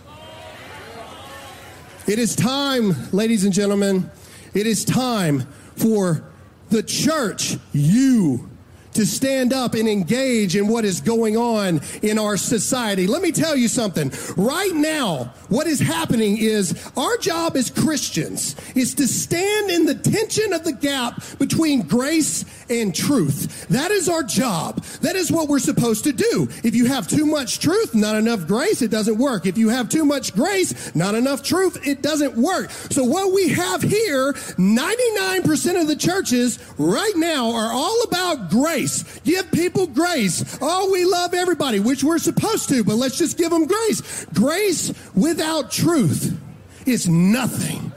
It 2.08 2.18
is 2.18 2.36
time, 2.36 2.96
ladies 3.12 3.44
and 3.44 3.54
gentlemen, 3.54 4.10
it 4.56 4.66
is 4.66 4.84
time 4.84 5.42
for 5.76 6.24
the 6.70 6.82
church, 6.82 7.58
you, 7.72 8.50
to 8.98 9.06
stand 9.06 9.54
up 9.54 9.76
and 9.76 9.88
engage 9.88 10.56
in 10.56 10.68
what 10.68 10.84
is 10.84 11.02
going 11.02 11.38
on 11.38 11.82
in 12.02 12.18
our 12.18 12.36
society. 12.36 13.06
Let 13.06 13.22
me 13.22 13.32
tell 13.32 13.56
you 13.56 13.68
something. 13.68 14.12
Right 14.36 14.74
now, 14.74 15.34
what 15.50 15.68
is 15.68 15.80
happening 15.80 16.38
is 16.38 16.92
our 16.98 17.16
job 17.18 17.56
as 17.56 17.70
Christians 17.70 18.56
is 18.76 18.96
to 18.96 19.08
stand 19.08 19.70
in 19.70 19.86
the 19.86 19.94
tension 19.94 20.52
of 20.52 20.64
the 20.64 20.74
gap 20.74 21.22
between 21.38 21.84
grace 21.84 22.44
and 22.72 22.94
truth. 22.94 23.68
That 23.68 23.92
is 23.92 24.10
our 24.10 24.24
job. 24.24 24.84
That 25.02 25.16
is 25.16 25.32
what 25.32 25.48
we're 25.48 25.60
supposed 25.60 26.04
to 26.06 26.12
do. 26.12 26.48
If 26.64 26.74
you 26.74 26.88
have 26.88 27.08
too 27.08 27.28
much 27.28 27.60
truth, 27.60 27.94
not 27.94 28.16
enough 28.16 28.48
grace, 28.48 28.82
it 28.82 28.90
doesn't 28.90 29.18
work. 29.18 29.46
If 29.46 29.60
you 29.60 29.70
have 29.70 29.90
too 29.90 30.06
much 30.06 30.34
grace, 30.34 30.96
not 30.96 31.14
enough 31.14 31.44
truth, 31.44 31.86
it 31.88 32.02
doesn't 32.02 32.36
work. 32.36 32.72
So 32.72 33.04
what 33.04 33.32
we 33.32 33.50
have 33.50 33.84
here, 33.84 34.34
99% 34.34 35.82
of 35.82 35.88
the 35.88 35.96
churches 35.96 36.58
right 36.80 37.16
now 37.16 37.52
are 37.52 37.72
all 37.72 38.04
about 38.04 38.50
grace 38.50 38.87
grace. 38.88 39.20
Give 39.22 39.52
people 39.52 39.88
grace. 39.88 40.58
Oh, 40.62 40.92
we 40.92 41.06
love 41.06 41.34
everybody, 41.34 41.80
which 41.80 42.04
we're 42.04 42.20
supposed 42.20 42.70
to, 42.70 42.84
but 42.84 42.96
let's 42.96 43.18
just 43.18 43.38
give 43.38 43.50
them 43.50 43.68
grace. 43.68 44.26
Grace 44.34 44.94
without 45.16 45.72
truth 45.72 46.38
is 46.86 47.08
nothing. 47.08 47.92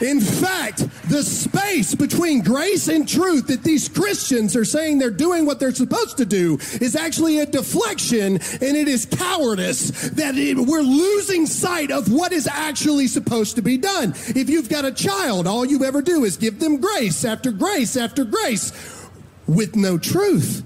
In 0.00 0.20
fact, 0.20 0.86
the 1.08 1.24
space 1.24 1.92
between 1.96 2.42
grace 2.42 2.86
and 2.86 3.08
truth 3.08 3.48
that 3.48 3.64
these 3.64 3.88
Christians 3.88 4.54
are 4.54 4.64
saying 4.64 4.98
they're 4.98 5.10
doing 5.10 5.44
what 5.44 5.58
they're 5.58 5.74
supposed 5.74 6.18
to 6.18 6.24
do 6.24 6.56
is 6.80 6.94
actually 6.94 7.40
a 7.40 7.46
deflection 7.46 8.34
and 8.34 8.76
it 8.76 8.86
is 8.86 9.06
cowardice 9.06 10.08
that 10.10 10.36
it, 10.36 10.56
we're 10.56 10.82
losing 10.82 11.46
sight 11.46 11.90
of 11.90 12.12
what 12.12 12.32
is 12.32 12.46
actually 12.46 13.08
supposed 13.08 13.56
to 13.56 13.62
be 13.62 13.76
done. 13.76 14.10
If 14.28 14.48
you've 14.48 14.68
got 14.68 14.84
a 14.84 14.92
child, 14.92 15.48
all 15.48 15.64
you 15.64 15.82
ever 15.82 16.00
do 16.00 16.22
is 16.24 16.36
give 16.36 16.60
them 16.60 16.80
grace 16.80 17.24
after 17.24 17.50
grace 17.50 17.96
after 17.96 18.24
grace 18.24 18.97
with 19.48 19.74
no 19.74 19.98
truth. 19.98 20.62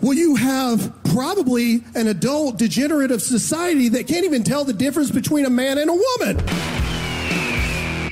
Well, 0.00 0.14
you 0.14 0.36
have 0.36 0.94
probably 1.04 1.82
an 1.94 2.06
adult 2.06 2.58
degenerative 2.58 3.20
society 3.20 3.88
that 3.90 4.06
can't 4.06 4.24
even 4.24 4.44
tell 4.44 4.64
the 4.64 4.72
difference 4.72 5.10
between 5.10 5.44
a 5.44 5.50
man 5.50 5.78
and 5.78 5.90
a 5.90 5.94
woman. 5.94 6.42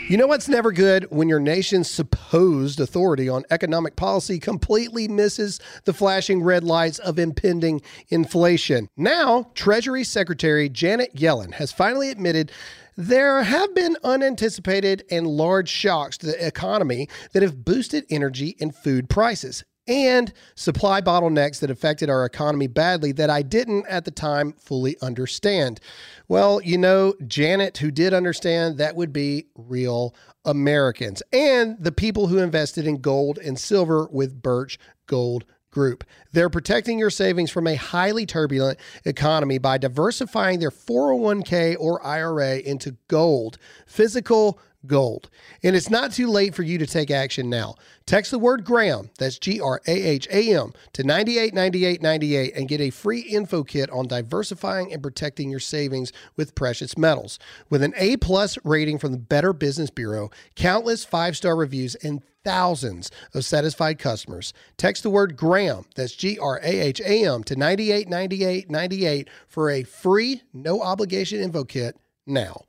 You 0.08 0.16
know 0.16 0.26
what's 0.26 0.48
never 0.48 0.72
good? 0.72 1.06
When 1.10 1.28
your 1.28 1.38
nation's 1.38 1.90
supposed 1.90 2.80
authority 2.80 3.28
on 3.28 3.44
economic 3.50 3.94
policy 3.94 4.38
completely 4.38 5.06
misses 5.06 5.60
the 5.84 5.92
flashing 5.92 6.42
red 6.42 6.64
lights 6.64 6.98
of 6.98 7.18
impending 7.18 7.82
inflation. 8.08 8.88
Now, 8.96 9.50
Treasury 9.54 10.04
Secretary 10.04 10.70
Janet 10.70 11.14
Yellen 11.14 11.52
has 11.54 11.72
finally 11.72 12.10
admitted 12.10 12.50
there 12.96 13.42
have 13.42 13.74
been 13.74 13.98
unanticipated 14.02 15.04
and 15.10 15.26
large 15.26 15.68
shocks 15.68 16.16
to 16.18 16.26
the 16.26 16.46
economy 16.46 17.08
that 17.32 17.42
have 17.42 17.64
boosted 17.64 18.06
energy 18.08 18.56
and 18.60 18.74
food 18.74 19.10
prices 19.10 19.62
and 19.88 20.32
supply 20.54 21.00
bottlenecks 21.00 21.58
that 21.60 21.70
affected 21.70 22.10
our 22.10 22.24
economy 22.24 22.66
badly 22.66 23.10
that 23.12 23.30
I 23.30 23.42
didn't 23.42 23.86
at 23.88 24.04
the 24.04 24.10
time 24.10 24.52
fully 24.52 24.96
understand. 25.00 25.80
Well, 26.28 26.60
you 26.62 26.78
know, 26.78 27.14
Janet, 27.26 27.78
who 27.78 27.90
did 27.90 28.12
understand, 28.12 28.76
that 28.78 28.94
would 28.94 29.12
be 29.12 29.46
real 29.56 30.14
Americans 30.44 31.22
and 31.32 31.76
the 31.78 31.92
people 31.92 32.26
who 32.28 32.38
invested 32.38 32.86
in 32.86 33.00
gold 33.00 33.38
and 33.38 33.58
silver 33.58 34.08
with 34.12 34.40
Birch 34.42 34.78
Gold 35.06 35.44
Group. 35.70 36.04
They're 36.32 36.48
protecting 36.48 36.98
your 36.98 37.10
savings 37.10 37.50
from 37.50 37.66
a 37.66 37.74
highly 37.74 38.24
turbulent 38.24 38.78
economy 39.04 39.58
by 39.58 39.78
diversifying 39.78 40.58
their 40.60 40.70
401k 40.70 41.76
or 41.78 42.04
IRA 42.04 42.58
into 42.58 42.96
gold, 43.08 43.58
physical 43.86 44.58
gold. 44.86 45.28
And 45.62 45.74
it's 45.74 45.90
not 45.90 46.12
too 46.12 46.28
late 46.28 46.54
for 46.54 46.62
you 46.62 46.78
to 46.78 46.86
take 46.86 47.10
action 47.10 47.50
now. 47.50 47.74
Text 48.06 48.30
the 48.30 48.38
word 48.38 48.64
Graham, 48.64 49.10
that's 49.18 49.38
G 49.38 49.60
R 49.60 49.80
A 49.86 49.92
H 49.92 50.28
A 50.30 50.54
M, 50.54 50.72
to 50.94 51.02
989898 51.04 52.54
and 52.56 52.68
get 52.68 52.80
a 52.80 52.90
free 52.90 53.20
info 53.20 53.64
kit 53.64 53.90
on 53.90 54.06
diversifying 54.06 54.92
and 54.92 55.02
protecting 55.02 55.50
your 55.50 55.60
savings 55.60 56.12
with 56.36 56.54
precious 56.54 56.96
metals. 56.96 57.38
With 57.68 57.82
an 57.82 57.94
A 57.96 58.16
plus 58.16 58.58
rating 58.64 58.98
from 58.98 59.12
the 59.12 59.18
Better 59.18 59.52
Business 59.52 59.90
Bureau, 59.90 60.30
countless 60.54 61.04
five 61.04 61.36
star 61.36 61.56
reviews, 61.56 61.94
and 61.96 62.22
thousands 62.44 63.10
of 63.34 63.44
satisfied 63.44 63.98
customers. 63.98 64.54
Text 64.78 65.02
the 65.02 65.10
word 65.10 65.36
Graham, 65.36 65.84
that's 65.94 66.14
G 66.14 66.38
R 66.38 66.60
A 66.62 66.80
H 66.80 67.00
A 67.00 67.26
M, 67.26 67.44
to 67.44 67.56
989898 67.56 69.28
for 69.46 69.70
a 69.70 69.82
free, 69.82 70.42
no 70.52 70.80
obligation 70.80 71.40
info 71.40 71.64
kit 71.64 71.96
now. 72.26 72.64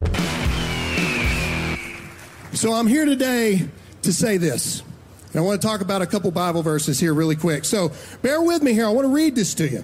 So 2.53 2.74
I'm 2.74 2.88
here 2.88 3.06
today 3.06 3.70
to 4.01 4.12
say 4.12 4.38
this. 4.38 4.82
And 5.32 5.36
I 5.36 5.41
want 5.41 5.62
to 5.62 5.68
talk 5.68 5.82
about 5.82 6.01
a 6.01 6.08
couple 6.08 6.32
Bible 6.32 6.63
verses 6.63 7.00
here 7.00 7.13
really 7.13 7.36
quick. 7.36 7.63
So 7.63 7.91
bear 8.24 8.41
with 8.41 8.63
me 8.63 8.74
here. 8.74 8.88
I 8.88 8.89
want 8.89 9.06
to 9.06 9.13
read 9.13 9.36
this 9.36 9.53
to 9.56 9.68
you. 9.68 9.84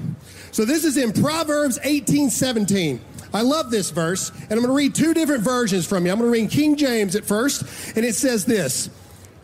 So 0.51 0.65
this 0.65 0.83
is 0.83 0.97
in 0.97 1.13
Proverbs 1.13 1.77
18 1.83 2.31
17. 2.31 2.99
I 3.33 3.41
love 3.41 3.69
this 3.69 3.91
verse, 3.91 4.29
and 4.29 4.53
I'm 4.53 4.59
going 4.59 4.67
to 4.67 4.73
read 4.73 4.95
two 4.95 5.13
different 5.13 5.43
versions 5.43 5.85
from 5.85 6.05
you. 6.05 6.11
I'm 6.11 6.17
going 6.17 6.31
to 6.31 6.41
read 6.41 6.49
King 6.49 6.75
James 6.75 7.15
at 7.15 7.25
first, 7.25 7.95
and 7.95 8.03
it 8.03 8.15
says 8.15 8.45
this 8.45 8.89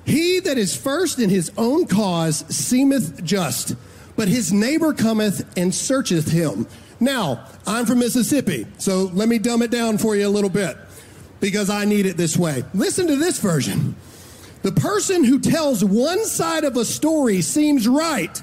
He 0.06 0.40
that 0.40 0.58
is 0.58 0.76
first 0.76 1.20
in 1.20 1.30
his 1.30 1.52
own 1.58 1.86
cause 1.86 2.44
seemeth 2.50 3.24
just, 3.24 3.76
but 4.16 4.30
his 4.30 4.52
neighbor 4.52 4.94
cometh 4.94 5.46
and 5.56 5.76
searcheth 5.76 6.32
him. 6.32 6.68
Now, 7.00 7.46
I'm 7.68 7.86
from 7.86 8.00
Mississippi, 8.00 8.66
so 8.78 9.12
let 9.14 9.30
me 9.30 9.38
dumb 9.38 9.62
it 9.62 9.72
down 9.72 10.00
for 10.00 10.16
you 10.16 10.28
a 10.28 10.30
little 10.30 10.50
bit 10.50 10.78
because 11.42 11.70
I 11.70 11.84
need 11.84 12.06
it 12.06 12.16
this 12.16 12.38
way. 12.38 12.64
Listen 12.74 13.08
to 13.08 13.18
this 13.18 13.40
version. 13.40 13.96
The 14.62 14.72
person 14.72 15.24
who 15.24 15.40
tells 15.40 15.84
one 15.84 16.24
side 16.26 16.64
of 16.64 16.78
a 16.78 16.86
story 16.86 17.42
seems 17.42 17.88
right 17.88 18.42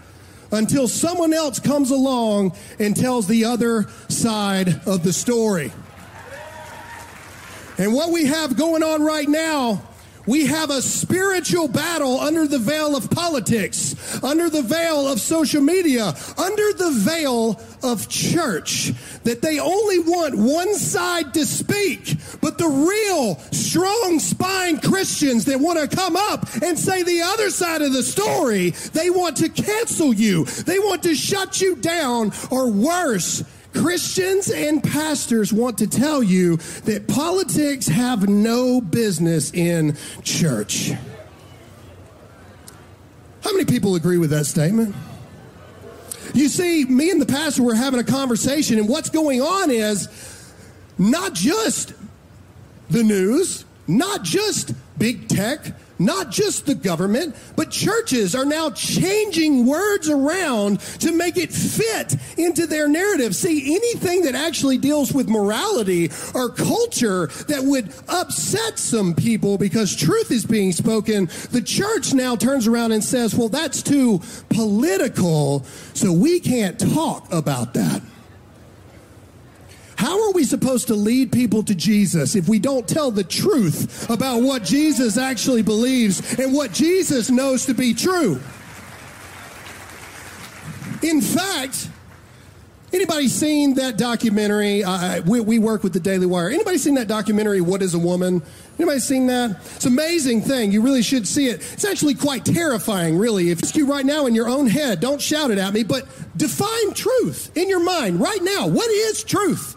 until 0.50 0.88
someone 0.88 1.32
else 1.32 1.60
comes 1.60 1.90
along 1.90 2.56
and 2.78 2.96
tells 2.96 3.28
the 3.28 3.44
other 3.44 3.86
side 4.08 4.80
of 4.86 5.04
the 5.04 5.12
story. 5.12 5.72
And 7.78 7.94
what 7.94 8.10
we 8.10 8.26
have 8.26 8.56
going 8.56 8.82
on 8.82 9.02
right 9.04 9.28
now 9.28 9.82
we 10.28 10.44
have 10.44 10.68
a 10.68 10.82
spiritual 10.82 11.68
battle 11.68 12.20
under 12.20 12.47
the 12.47 12.58
veil 12.58 12.94
of 12.94 13.11
politics, 13.11 14.23
under 14.23 14.50
the 14.50 14.61
veil 14.61 15.08
of 15.08 15.20
social 15.20 15.62
media, 15.62 16.14
under 16.37 16.73
the 16.75 16.90
veil 16.92 17.58
of 17.82 18.08
church. 18.11 18.92
That 19.25 19.40
they 19.40 19.58
only 19.58 19.99
want 20.00 20.37
one 20.37 20.75
side 20.75 21.32
to 21.35 21.47
speak, 21.47 22.16
but 22.42 22.58
the 22.58 22.68
real 22.68 23.37
strong 23.52 24.18
spine 24.18 24.80
Christians 24.80 25.47
that 25.47 25.58
want 25.58 25.78
to 25.78 25.97
come 25.97 26.16
up 26.16 26.47
and 26.62 26.78
say 26.78 27.02
the 27.02 27.23
other 27.23 27.49
side 27.49 27.80
of 27.80 27.94
the 27.94 28.02
story, 28.02 28.70
they 28.92 29.08
want 29.08 29.38
to 29.38 29.49
cancel 29.49 30.12
you. 30.12 30.44
They 30.44 30.78
want 30.78 31.02
to 31.04 31.14
shut 31.14 31.62
you 31.62 31.76
down 31.76 32.32
or 32.50 32.70
worse 32.70 33.42
Christians 33.75 34.50
and 34.50 34.82
pastors 34.82 35.52
want 35.52 35.78
to 35.78 35.87
tell 35.87 36.22
you 36.22 36.56
that 36.84 37.06
politics 37.08 37.87
have 37.87 38.28
no 38.28 38.80
business 38.80 39.52
in 39.52 39.96
church. 40.22 40.92
How 43.42 43.52
many 43.52 43.64
people 43.64 43.94
agree 43.94 44.18
with 44.18 44.30
that 44.30 44.46
statement? 44.46 44.94
You 46.34 46.48
see, 46.48 46.84
me 46.84 47.10
and 47.10 47.20
the 47.20 47.26
pastor 47.26 47.62
were 47.62 47.75
having 47.75 48.00
a 48.00 48.04
conversation, 48.04 48.78
and 48.78 48.88
what's 48.88 49.10
going 49.10 49.40
on 49.40 49.70
is 49.70 50.08
not 50.98 51.32
just 51.32 51.94
the 52.90 53.02
news, 53.02 53.64
not 53.87 54.22
just 54.22 54.72
big 54.98 55.28
tech, 55.28 55.72
not 55.98 56.30
just 56.30 56.66
the 56.66 56.74
government, 56.74 57.34
but 57.56 57.70
churches 57.70 58.34
are 58.34 58.44
now 58.44 58.70
changing 58.70 59.66
words 59.66 60.08
around 60.08 60.80
to 61.00 61.12
make 61.12 61.36
it 61.36 61.52
fit 61.52 62.16
into 62.37 62.66
their 62.66 62.88
narrative. 62.88 63.34
See, 63.34 63.74
anything 63.74 64.22
that 64.22 64.34
actually 64.34 64.78
deals 64.78 65.12
with 65.12 65.28
morality 65.28 66.11
or 66.34 66.48
culture 66.48 67.26
that 67.48 67.62
would 67.64 67.92
upset 68.08 68.78
some 68.78 69.14
people 69.14 69.58
because 69.58 69.94
truth 69.94 70.30
is 70.30 70.44
being 70.44 70.72
spoken, 70.72 71.26
the 71.50 71.62
church 71.62 72.14
now 72.14 72.37
turns 72.37 72.66
around 72.66 72.92
and 72.92 73.02
says, 73.02 73.34
well, 73.34 73.48
that's 73.48 73.82
too 73.82 74.20
political, 74.48 75.64
so 75.94 76.12
we 76.12 76.40
can't 76.40 76.78
talk 76.78 77.32
about 77.32 77.74
that. 77.74 78.02
How 79.98 80.26
are 80.26 80.30
we 80.30 80.44
supposed 80.44 80.87
to 80.87 80.94
lead 80.94 81.32
people 81.32 81.64
to 81.64 81.74
Jesus 81.74 82.37
if 82.37 82.48
we 82.48 82.61
don't 82.61 82.87
tell 82.87 83.11
the 83.11 83.24
truth 83.24 84.08
about 84.08 84.42
what 84.42 84.62
Jesus 84.62 85.18
actually 85.18 85.62
believes 85.62 86.38
and 86.38 86.54
what 86.54 86.72
Jesus 86.72 87.30
knows 87.32 87.66
to 87.66 87.74
be 87.74 87.94
true? 87.94 88.40
In 91.02 91.20
fact, 91.20 91.90
anybody 92.92 93.26
seen 93.26 93.74
that 93.74 93.98
documentary? 93.98 94.84
Uh, 94.84 95.20
we, 95.22 95.40
we, 95.40 95.58
work 95.58 95.82
with 95.82 95.94
the 95.94 96.00
Daily 96.00 96.26
Wire. 96.26 96.48
Anybody 96.48 96.78
seen 96.78 96.94
that 96.94 97.08
documentary, 97.08 97.61
What 97.61 97.82
is 97.82 97.92
a 97.94 97.98
Woman? 97.98 98.40
Anybody 98.78 99.00
seen 99.00 99.26
that? 99.26 99.50
It's 99.74 99.84
an 99.84 99.94
amazing 99.94 100.42
thing. 100.42 100.70
You 100.70 100.80
really 100.80 101.02
should 101.02 101.26
see 101.26 101.48
it. 101.48 101.56
It's 101.72 101.84
actually 101.84 102.14
quite 102.14 102.44
terrifying, 102.44 103.18
really. 103.18 103.50
If 103.50 103.74
you 103.74 103.90
right 103.90 104.06
now 104.06 104.26
in 104.26 104.37
your 104.37 104.48
own 104.48 104.68
head, 104.68 105.00
don't 105.00 105.20
shout 105.20 105.50
it 105.50 105.58
at 105.58 105.74
me, 105.74 105.82
but 105.82 106.06
define 106.37 106.94
truth 106.94 107.50
in 107.56 107.68
your 107.68 107.82
mind 107.82 108.20
right 108.20 108.44
now. 108.44 108.68
What 108.68 108.88
is 108.92 109.24
truth? 109.24 109.74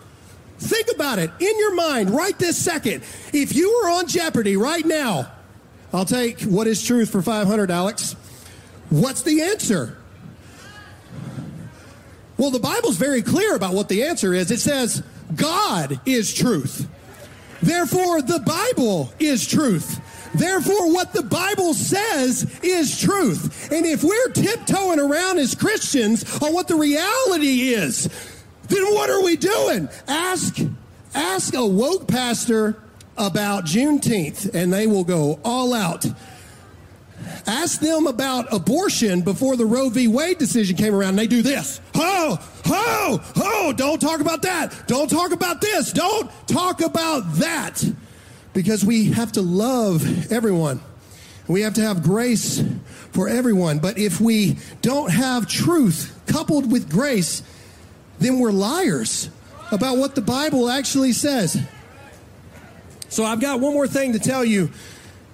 Think 0.61 0.87
about 0.93 1.17
it 1.17 1.31
in 1.39 1.59
your 1.59 1.73
mind 1.73 2.11
right 2.11 2.37
this 2.37 2.55
second. 2.57 3.03
If 3.33 3.55
you 3.55 3.81
were 3.81 3.89
on 3.89 4.07
Jeopardy 4.07 4.55
right 4.57 4.85
now, 4.85 5.31
I'll 5.91 6.05
take 6.05 6.41
what 6.43 6.67
is 6.67 6.83
truth 6.83 7.09
for 7.09 7.23
500, 7.23 7.71
Alex. 7.71 8.15
What's 8.91 9.23
the 9.23 9.41
answer? 9.41 9.97
Well, 12.37 12.51
the 12.51 12.59
Bible's 12.59 12.97
very 12.97 13.23
clear 13.23 13.55
about 13.55 13.73
what 13.73 13.89
the 13.89 14.03
answer 14.03 14.33
is. 14.33 14.51
It 14.51 14.59
says, 14.59 15.03
God 15.35 15.99
is 16.05 16.33
truth. 16.33 16.87
Therefore, 17.63 18.21
the 18.21 18.39
Bible 18.39 19.11
is 19.19 19.47
truth. 19.47 19.99
Therefore, 20.33 20.93
what 20.93 21.11
the 21.13 21.23
Bible 21.23 21.73
says 21.73 22.59
is 22.63 22.99
truth. 22.99 23.71
And 23.71 23.85
if 23.85 24.03
we're 24.03 24.29
tiptoeing 24.29 24.99
around 24.99 25.39
as 25.39 25.55
Christians 25.55 26.41
on 26.41 26.53
what 26.53 26.67
the 26.67 26.75
reality 26.75 27.69
is, 27.69 28.09
then 28.71 28.93
what 28.93 29.09
are 29.09 29.23
we 29.23 29.35
doing? 29.35 29.89
Ask, 30.07 30.57
ask 31.13 31.53
a 31.53 31.65
woke 31.65 32.07
pastor 32.07 32.81
about 33.17 33.65
Juneteenth, 33.65 34.53
and 34.53 34.71
they 34.71 34.87
will 34.87 35.03
go 35.03 35.39
all 35.43 35.73
out. 35.73 36.05
Ask 37.45 37.81
them 37.81 38.07
about 38.07 38.51
abortion 38.53 39.21
before 39.21 39.55
the 39.55 39.65
Roe 39.65 39.89
v. 39.89 40.07
Wade 40.07 40.37
decision 40.37 40.75
came 40.75 40.93
around, 40.93 41.09
and 41.09 41.19
they 41.19 41.27
do 41.27 41.41
this. 41.41 41.81
Ho, 41.95 42.37
ho, 42.65 43.19
ho. 43.35 43.73
don't 43.73 43.99
talk 43.99 44.21
about 44.21 44.41
that. 44.43 44.87
Don't 44.87 45.09
talk 45.09 45.31
about 45.31 45.61
this. 45.61 45.91
Don't 45.91 46.29
talk 46.47 46.81
about 46.81 47.33
that. 47.35 47.83
Because 48.53 48.83
we 48.83 49.11
have 49.11 49.33
to 49.33 49.41
love 49.41 50.31
everyone. 50.31 50.81
We 51.47 51.61
have 51.61 51.73
to 51.75 51.81
have 51.81 52.03
grace 52.03 52.63
for 53.11 53.27
everyone. 53.27 53.79
But 53.79 53.97
if 53.97 54.21
we 54.21 54.57
don't 54.81 55.11
have 55.11 55.47
truth 55.47 56.19
coupled 56.27 56.71
with 56.71 56.89
grace, 56.89 57.43
then 58.21 58.39
we're 58.39 58.51
liars 58.51 59.29
about 59.71 59.97
what 59.97 60.15
the 60.15 60.21
Bible 60.21 60.69
actually 60.69 61.11
says. 61.11 61.59
So 63.09 63.25
I've 63.25 63.41
got 63.41 63.59
one 63.59 63.73
more 63.73 63.87
thing 63.87 64.13
to 64.13 64.19
tell 64.19 64.45
you 64.45 64.69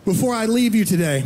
before 0.06 0.34
I 0.34 0.46
leave 0.46 0.74
you 0.74 0.86
today. 0.86 1.24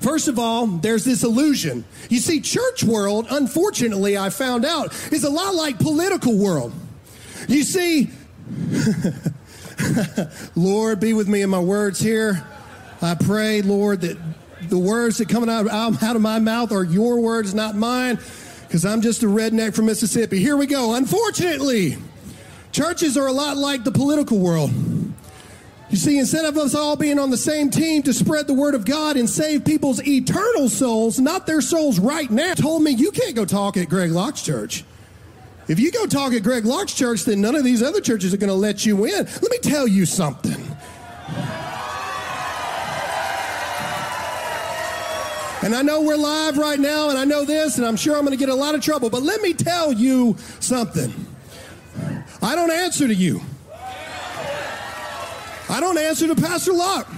First 0.00 0.28
of 0.28 0.38
all, 0.38 0.66
there's 0.66 1.04
this 1.04 1.22
illusion. 1.22 1.84
You 2.08 2.18
see, 2.18 2.40
church 2.40 2.82
world, 2.84 3.26
unfortunately, 3.30 4.18
I 4.18 4.30
found 4.30 4.64
out, 4.64 4.92
is 5.12 5.24
a 5.24 5.30
lot 5.30 5.54
like 5.54 5.78
political 5.78 6.36
world. 6.36 6.72
You 7.46 7.62
see, 7.62 8.10
Lord, 10.56 11.00
be 11.00 11.12
with 11.12 11.28
me 11.28 11.42
in 11.42 11.50
my 11.50 11.60
words 11.60 12.00
here. 12.00 12.46
I 13.02 13.14
pray, 13.14 13.62
Lord, 13.62 14.02
that 14.02 14.18
the 14.68 14.78
words 14.78 15.18
that 15.18 15.28
come 15.28 15.48
out, 15.48 15.68
out 15.68 16.16
of 16.16 16.22
my 16.22 16.38
mouth 16.38 16.72
are 16.72 16.84
your 16.84 17.20
words, 17.20 17.54
not 17.54 17.76
mine 17.76 18.18
because 18.74 18.84
I'm 18.84 19.02
just 19.02 19.22
a 19.22 19.26
redneck 19.26 19.72
from 19.72 19.86
Mississippi. 19.86 20.40
Here 20.40 20.56
we 20.56 20.66
go. 20.66 20.94
Unfortunately, 20.94 21.96
churches 22.72 23.16
are 23.16 23.28
a 23.28 23.32
lot 23.32 23.56
like 23.56 23.84
the 23.84 23.92
political 23.92 24.40
world. 24.40 24.72
You 25.90 25.96
see, 25.96 26.18
instead 26.18 26.44
of 26.44 26.56
us 26.56 26.74
all 26.74 26.96
being 26.96 27.20
on 27.20 27.30
the 27.30 27.36
same 27.36 27.70
team 27.70 28.02
to 28.02 28.12
spread 28.12 28.48
the 28.48 28.52
word 28.52 28.74
of 28.74 28.84
God 28.84 29.16
and 29.16 29.30
save 29.30 29.64
people's 29.64 30.04
eternal 30.04 30.68
souls, 30.68 31.20
not 31.20 31.46
their 31.46 31.60
souls 31.60 32.00
right 32.00 32.28
now, 32.28 32.54
told 32.54 32.82
me 32.82 32.90
you 32.90 33.12
can't 33.12 33.36
go 33.36 33.44
talk 33.44 33.76
at 33.76 33.88
Greg 33.88 34.10
Locke's 34.10 34.42
church. 34.42 34.82
If 35.68 35.78
you 35.78 35.92
go 35.92 36.06
talk 36.06 36.32
at 36.32 36.42
Greg 36.42 36.64
Locke's 36.64 36.94
church, 36.94 37.22
then 37.22 37.40
none 37.40 37.54
of 37.54 37.62
these 37.62 37.80
other 37.80 38.00
churches 38.00 38.34
are 38.34 38.38
going 38.38 38.48
to 38.48 38.54
let 38.54 38.84
you 38.84 39.04
in. 39.04 39.24
Let 39.24 39.50
me 39.52 39.58
tell 39.58 39.86
you 39.86 40.04
something. 40.04 40.63
And 45.64 45.74
I 45.74 45.80
know 45.80 46.02
we're 46.02 46.18
live 46.18 46.58
right 46.58 46.78
now, 46.78 47.08
and 47.08 47.16
I 47.16 47.24
know 47.24 47.46
this, 47.46 47.78
and 47.78 47.86
I'm 47.86 47.96
sure 47.96 48.16
I'm 48.16 48.26
going 48.26 48.36
to 48.36 48.38
get 48.38 48.50
a 48.50 48.54
lot 48.54 48.74
of 48.74 48.82
trouble, 48.82 49.08
but 49.08 49.22
let 49.22 49.40
me 49.40 49.54
tell 49.54 49.94
you 49.94 50.36
something. 50.60 51.10
I 52.42 52.54
don't 52.54 52.70
answer 52.70 53.08
to 53.08 53.14
you. 53.14 53.40
I 55.70 55.80
don't 55.80 55.96
answer 55.96 56.26
to 56.26 56.34
Pastor 56.34 56.74
Locke. 56.74 57.08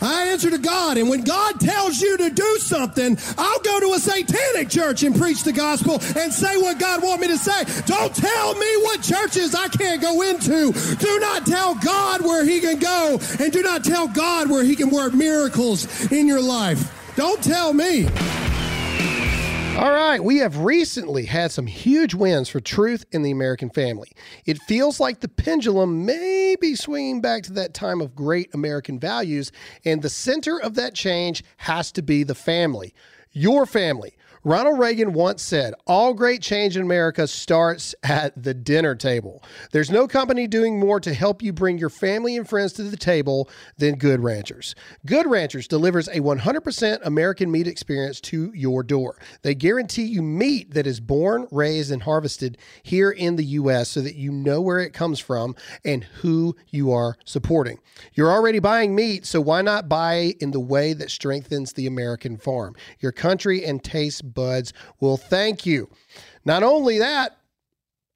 I 0.00 0.28
answer 0.28 0.50
to 0.50 0.58
God. 0.58 0.98
And 0.98 1.08
when 1.08 1.22
God 1.22 1.58
tells 1.58 2.00
you 2.00 2.16
to 2.18 2.30
do 2.30 2.58
something, 2.58 3.18
I'll 3.36 3.60
go 3.62 3.80
to 3.80 3.92
a 3.94 3.98
satanic 3.98 4.68
church 4.68 5.02
and 5.02 5.16
preach 5.16 5.42
the 5.42 5.52
gospel 5.52 5.94
and 6.16 6.32
say 6.32 6.56
what 6.58 6.78
God 6.78 7.02
wants 7.02 7.20
me 7.20 7.26
to 7.26 7.38
say. 7.38 7.64
Don't 7.86 8.14
tell 8.14 8.54
me 8.54 8.76
what 8.82 9.02
churches 9.02 9.56
I 9.56 9.66
can't 9.66 10.00
go 10.00 10.22
into. 10.22 10.72
Do 10.98 11.18
not 11.18 11.44
tell 11.44 11.74
God 11.74 12.20
where 12.20 12.44
he 12.44 12.60
can 12.60 12.78
go 12.78 13.18
and 13.40 13.52
do 13.52 13.64
not 13.64 13.82
tell 13.82 14.06
God 14.06 14.48
where 14.48 14.62
he 14.62 14.76
can 14.76 14.90
work 14.90 15.12
miracles 15.12 16.12
in 16.12 16.28
your 16.28 16.40
life. 16.40 16.94
Don't 17.18 17.42
tell 17.42 17.72
me. 17.72 18.04
All 19.76 19.90
right, 19.90 20.20
we 20.22 20.36
have 20.36 20.58
recently 20.58 21.24
had 21.24 21.50
some 21.50 21.66
huge 21.66 22.14
wins 22.14 22.48
for 22.48 22.60
truth 22.60 23.04
in 23.10 23.22
the 23.22 23.32
American 23.32 23.70
family. 23.70 24.12
It 24.46 24.62
feels 24.62 25.00
like 25.00 25.18
the 25.18 25.26
pendulum 25.26 26.06
may 26.06 26.54
be 26.60 26.76
swinging 26.76 27.20
back 27.20 27.42
to 27.42 27.52
that 27.54 27.74
time 27.74 28.00
of 28.00 28.14
great 28.14 28.54
American 28.54 29.00
values, 29.00 29.50
and 29.84 30.00
the 30.00 30.08
center 30.08 30.60
of 30.60 30.76
that 30.76 30.94
change 30.94 31.42
has 31.56 31.90
to 31.90 32.02
be 32.02 32.22
the 32.22 32.36
family. 32.36 32.94
Your 33.32 33.66
family. 33.66 34.16
Ronald 34.44 34.78
Reagan 34.78 35.12
once 35.12 35.42
said, 35.42 35.74
All 35.86 36.14
great 36.14 36.42
change 36.42 36.76
in 36.76 36.82
America 36.82 37.26
starts 37.26 37.94
at 38.04 38.40
the 38.40 38.54
dinner 38.54 38.94
table. 38.94 39.42
There's 39.72 39.90
no 39.90 40.06
company 40.06 40.46
doing 40.46 40.78
more 40.78 41.00
to 41.00 41.12
help 41.12 41.42
you 41.42 41.52
bring 41.52 41.76
your 41.76 41.90
family 41.90 42.36
and 42.36 42.48
friends 42.48 42.72
to 42.74 42.84
the 42.84 42.96
table 42.96 43.50
than 43.78 43.96
Good 43.96 44.20
Ranchers. 44.20 44.76
Good 45.04 45.26
Ranchers 45.26 45.66
delivers 45.66 46.06
a 46.08 46.20
100% 46.20 47.00
American 47.04 47.50
meat 47.50 47.66
experience 47.66 48.20
to 48.22 48.52
your 48.54 48.82
door. 48.84 49.16
They 49.42 49.54
guarantee 49.54 50.04
you 50.04 50.22
meat 50.22 50.72
that 50.72 50.86
is 50.86 51.00
born, 51.00 51.48
raised, 51.50 51.90
and 51.90 52.02
harvested 52.02 52.58
here 52.82 53.10
in 53.10 53.36
the 53.36 53.44
U.S. 53.44 53.88
so 53.88 54.00
that 54.02 54.14
you 54.14 54.30
know 54.30 54.60
where 54.60 54.78
it 54.78 54.92
comes 54.92 55.18
from 55.18 55.56
and 55.84 56.04
who 56.04 56.54
you 56.68 56.92
are 56.92 57.16
supporting. 57.24 57.80
You're 58.14 58.30
already 58.30 58.60
buying 58.60 58.94
meat, 58.94 59.26
so 59.26 59.40
why 59.40 59.62
not 59.62 59.88
buy 59.88 60.34
in 60.40 60.52
the 60.52 60.60
way 60.60 60.92
that 60.92 61.10
strengthens 61.10 61.72
the 61.72 61.86
American 61.86 62.36
farm? 62.36 62.76
Your 63.00 63.12
country 63.12 63.64
and 63.64 63.82
taste 63.82 64.27
buds 64.34 64.72
will 65.00 65.16
thank 65.16 65.66
you. 65.66 65.88
Not 66.44 66.62
only 66.62 66.98
that, 66.98 67.36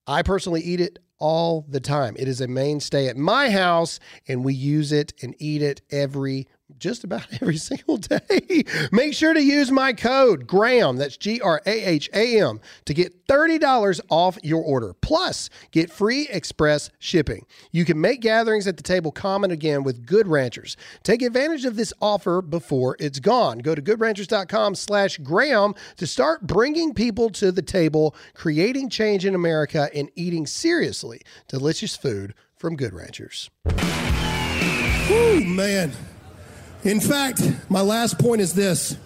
I 0.06 0.22
personally 0.22 0.62
eat 0.62 0.80
it 0.80 0.98
all 1.18 1.64
the 1.68 1.80
time. 1.80 2.16
It 2.18 2.26
is 2.26 2.40
a 2.40 2.48
mainstay 2.48 3.06
at 3.06 3.16
my 3.16 3.50
house, 3.50 4.00
and 4.26 4.44
we 4.44 4.54
use 4.54 4.90
it 4.90 5.12
and 5.22 5.34
eat 5.38 5.62
it 5.62 5.80
every 5.90 6.48
just 6.78 7.04
about 7.04 7.26
every 7.40 7.56
single 7.56 7.96
day. 7.96 8.64
Make 8.92 9.14
sure 9.14 9.34
to 9.34 9.42
use 9.42 9.70
my 9.70 9.92
code 9.92 10.46
GRAHAM, 10.46 10.98
that's 10.98 11.16
G 11.16 11.40
R 11.40 11.60
A 11.66 11.84
H 11.84 12.10
A 12.14 12.40
M, 12.40 12.60
to 12.84 12.94
get 12.94 13.26
$30 13.26 14.00
off 14.10 14.38
your 14.42 14.62
order. 14.62 14.94
Plus, 15.00 15.48
get 15.70 15.90
free 15.90 16.28
express 16.28 16.90
shipping. 16.98 17.46
You 17.70 17.84
can 17.84 18.00
make 18.00 18.20
gatherings 18.20 18.66
at 18.66 18.76
the 18.76 18.82
table 18.82 19.10
common 19.10 19.50
again 19.50 19.82
with 19.82 20.06
Good 20.06 20.28
Ranchers. 20.28 20.76
Take 21.02 21.22
advantage 21.22 21.64
of 21.64 21.76
this 21.76 21.92
offer 22.00 22.42
before 22.42 22.96
it's 22.98 23.20
gone. 23.20 23.58
Go 23.58 23.74
to 23.74 23.82
goodranchers.com 23.82 24.74
slash 24.74 25.18
Graham 25.18 25.74
to 25.96 26.06
start 26.06 26.46
bringing 26.46 26.94
people 26.94 27.30
to 27.30 27.52
the 27.52 27.62
table, 27.62 28.14
creating 28.34 28.90
change 28.90 29.24
in 29.24 29.34
America, 29.34 29.88
and 29.94 30.10
eating 30.14 30.46
seriously 30.46 31.22
delicious 31.48 31.96
food 31.96 32.34
from 32.56 32.76
Good 32.76 32.92
Ranchers. 32.92 33.50
Woo, 35.08 35.44
man. 35.44 35.92
In 36.84 37.00
fact, 37.00 37.40
my 37.68 37.80
last 37.80 38.18
point 38.18 38.40
is 38.40 38.54
this 38.54 38.96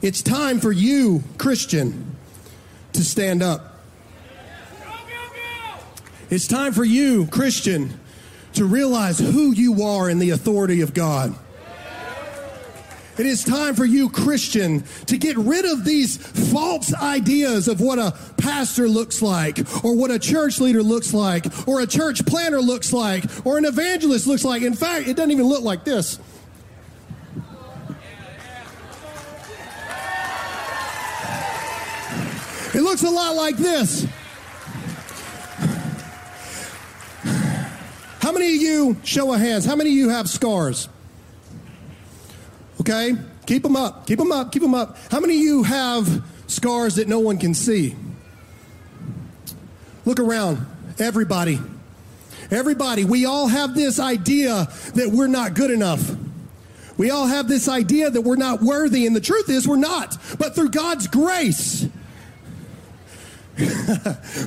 it's 0.00 0.22
time 0.22 0.60
for 0.60 0.72
you, 0.72 1.22
Christian, 1.36 2.16
to 2.92 3.04
stand 3.04 3.42
up. 3.42 3.80
It's 6.30 6.46
time 6.46 6.72
for 6.72 6.84
you, 6.84 7.26
Christian, 7.26 7.98
to 8.54 8.64
realize 8.64 9.18
who 9.18 9.52
you 9.52 9.82
are 9.82 10.10
in 10.10 10.18
the 10.18 10.30
authority 10.30 10.82
of 10.82 10.94
God. 10.94 11.34
It 13.18 13.26
is 13.26 13.42
time 13.42 13.74
for 13.74 13.84
you, 13.84 14.10
Christian, 14.10 14.84
to 15.06 15.18
get 15.18 15.36
rid 15.36 15.64
of 15.64 15.84
these 15.84 16.18
false 16.52 16.94
ideas 16.94 17.66
of 17.66 17.80
what 17.80 17.98
a 17.98 18.16
pastor 18.36 18.88
looks 18.88 19.20
like, 19.20 19.58
or 19.84 19.96
what 19.96 20.12
a 20.12 20.20
church 20.20 20.60
leader 20.60 20.84
looks 20.84 21.12
like, 21.12 21.46
or 21.66 21.80
a 21.80 21.86
church 21.86 22.24
planner 22.24 22.60
looks 22.60 22.92
like, 22.92 23.24
or 23.44 23.58
an 23.58 23.64
evangelist 23.64 24.28
looks 24.28 24.44
like. 24.44 24.62
In 24.62 24.74
fact, 24.74 25.08
it 25.08 25.16
doesn't 25.16 25.32
even 25.32 25.46
look 25.46 25.64
like 25.64 25.84
this. 25.84 26.20
Looks 32.88 33.02
a 33.02 33.10
lot 33.10 33.34
like 33.34 33.56
this. 33.58 34.06
How 38.20 38.32
many 38.32 38.56
of 38.56 38.62
you, 38.62 38.96
show 39.04 39.34
of 39.34 39.40
hands, 39.40 39.66
how 39.66 39.76
many 39.76 39.90
of 39.90 39.96
you 39.96 40.08
have 40.08 40.26
scars? 40.26 40.88
Okay? 42.80 43.12
Keep 43.44 43.62
them 43.62 43.76
up. 43.76 44.06
Keep 44.06 44.18
them 44.18 44.32
up. 44.32 44.52
Keep 44.52 44.62
them 44.62 44.74
up. 44.74 44.96
How 45.10 45.20
many 45.20 45.36
of 45.36 45.42
you 45.42 45.62
have 45.64 46.24
scars 46.46 46.94
that 46.94 47.08
no 47.08 47.20
one 47.20 47.36
can 47.36 47.52
see? 47.52 47.94
Look 50.06 50.18
around. 50.18 50.66
Everybody. 50.98 51.60
Everybody. 52.50 53.04
We 53.04 53.26
all 53.26 53.48
have 53.48 53.74
this 53.74 54.00
idea 54.00 54.66
that 54.94 55.10
we're 55.12 55.26
not 55.26 55.52
good 55.52 55.70
enough. 55.70 56.16
We 56.96 57.10
all 57.10 57.26
have 57.26 57.48
this 57.48 57.68
idea 57.68 58.08
that 58.10 58.22
we're 58.22 58.36
not 58.36 58.62
worthy, 58.62 59.06
and 59.06 59.14
the 59.14 59.20
truth 59.20 59.50
is 59.50 59.68
we're 59.68 59.76
not. 59.76 60.16
But 60.38 60.54
through 60.54 60.70
God's 60.70 61.06
grace, 61.06 61.86